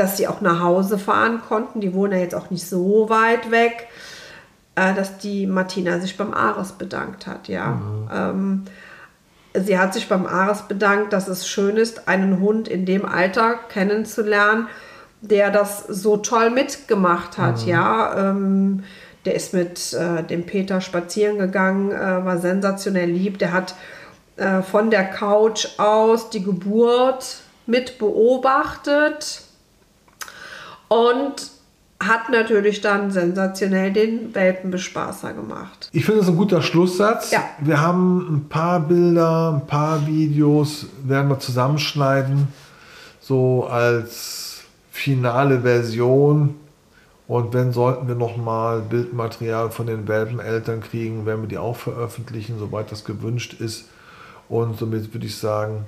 dass 0.00 0.16
sie 0.16 0.26
auch 0.26 0.40
nach 0.40 0.60
Hause 0.60 0.98
fahren 0.98 1.42
konnten. 1.46 1.80
Die 1.80 1.92
wohnen 1.92 2.14
ja 2.14 2.18
jetzt 2.18 2.34
auch 2.34 2.50
nicht 2.50 2.66
so 2.66 3.10
weit 3.10 3.50
weg, 3.50 3.88
äh, 4.74 4.94
dass 4.94 5.18
die 5.18 5.46
Martina 5.46 6.00
sich 6.00 6.16
beim 6.16 6.32
Ares 6.32 6.72
bedankt 6.72 7.26
hat, 7.26 7.48
ja. 7.48 7.78
Ähm, 8.10 8.64
sie 9.52 9.78
hat 9.78 9.92
sich 9.92 10.08
beim 10.08 10.26
Ares 10.26 10.62
bedankt, 10.62 11.12
dass 11.12 11.28
es 11.28 11.46
schön 11.46 11.76
ist, 11.76 12.08
einen 12.08 12.40
Hund 12.40 12.66
in 12.66 12.86
dem 12.86 13.04
Alter 13.04 13.56
kennenzulernen, 13.68 14.68
der 15.20 15.50
das 15.50 15.86
so 15.86 16.16
toll 16.16 16.48
mitgemacht 16.48 17.36
hat, 17.36 17.66
ja. 17.66 18.30
Ähm, 18.30 18.84
der 19.26 19.34
ist 19.34 19.52
mit 19.52 19.92
äh, 19.92 20.22
dem 20.22 20.46
Peter 20.46 20.80
spazieren 20.80 21.38
gegangen, 21.38 21.92
äh, 21.92 22.24
war 22.24 22.38
sensationell 22.38 23.10
lieb. 23.10 23.38
Der 23.38 23.52
hat 23.52 23.74
äh, 24.38 24.62
von 24.62 24.88
der 24.88 25.04
Couch 25.04 25.78
aus 25.78 26.30
die 26.30 26.42
Geburt 26.42 27.42
mit 27.66 27.98
beobachtet 27.98 29.42
und 30.90 31.50
hat 32.02 32.30
natürlich 32.30 32.80
dann 32.80 33.10
sensationell 33.10 33.92
den 33.92 34.34
Welpenbespaßer 34.34 35.32
gemacht. 35.34 35.88
Ich 35.92 36.04
finde 36.04 36.20
das 36.20 36.28
ein 36.30 36.36
guter 36.36 36.62
Schlusssatz. 36.62 37.30
Ja. 37.30 37.44
Wir 37.60 37.80
haben 37.80 38.36
ein 38.36 38.48
paar 38.48 38.80
Bilder, 38.80 39.52
ein 39.54 39.66
paar 39.66 40.06
Videos, 40.06 40.86
werden 41.04 41.28
wir 41.28 41.38
zusammenschneiden, 41.38 42.48
so 43.20 43.66
als 43.66 44.62
finale 44.90 45.60
Version. 45.60 46.56
Und 47.28 47.52
wenn 47.54 47.72
sollten 47.72 48.08
wir 48.08 48.16
nochmal 48.16 48.80
Bildmaterial 48.80 49.70
von 49.70 49.86
den 49.86 50.08
Welpeneltern 50.08 50.80
kriegen, 50.80 51.26
werden 51.26 51.42
wir 51.42 51.48
die 51.48 51.58
auch 51.58 51.76
veröffentlichen, 51.76 52.58
soweit 52.58 52.90
das 52.90 53.04
gewünscht 53.04 53.54
ist. 53.60 53.84
Und 54.48 54.78
somit 54.78 55.14
würde 55.14 55.26
ich 55.26 55.36
sagen, 55.36 55.84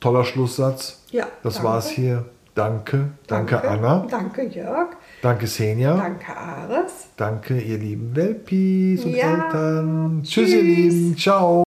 toller 0.00 0.24
Schlusssatz. 0.24 1.02
Ja, 1.12 1.26
Das 1.44 1.54
danke. 1.54 1.68
war's 1.68 1.88
hier. 1.90 2.24
Danke. 2.54 3.08
Danke, 3.26 3.62
Anna. 3.68 4.06
Danke, 4.08 4.42
Jörg. 4.46 4.90
Danke, 5.22 5.46
Senja. 5.48 5.96
Danke, 5.96 6.36
Ares. 6.36 7.08
Danke, 7.16 7.58
ihr 7.58 7.78
lieben 7.78 8.14
Welpis 8.14 9.04
und 9.04 9.14
Ja. 9.16 9.46
Eltern. 9.46 10.22
Tschüss, 10.22 10.50
ihr 10.50 10.60
Tschüss. 10.60 10.94
Lieben. 10.94 11.16
Ciao. 11.16 11.63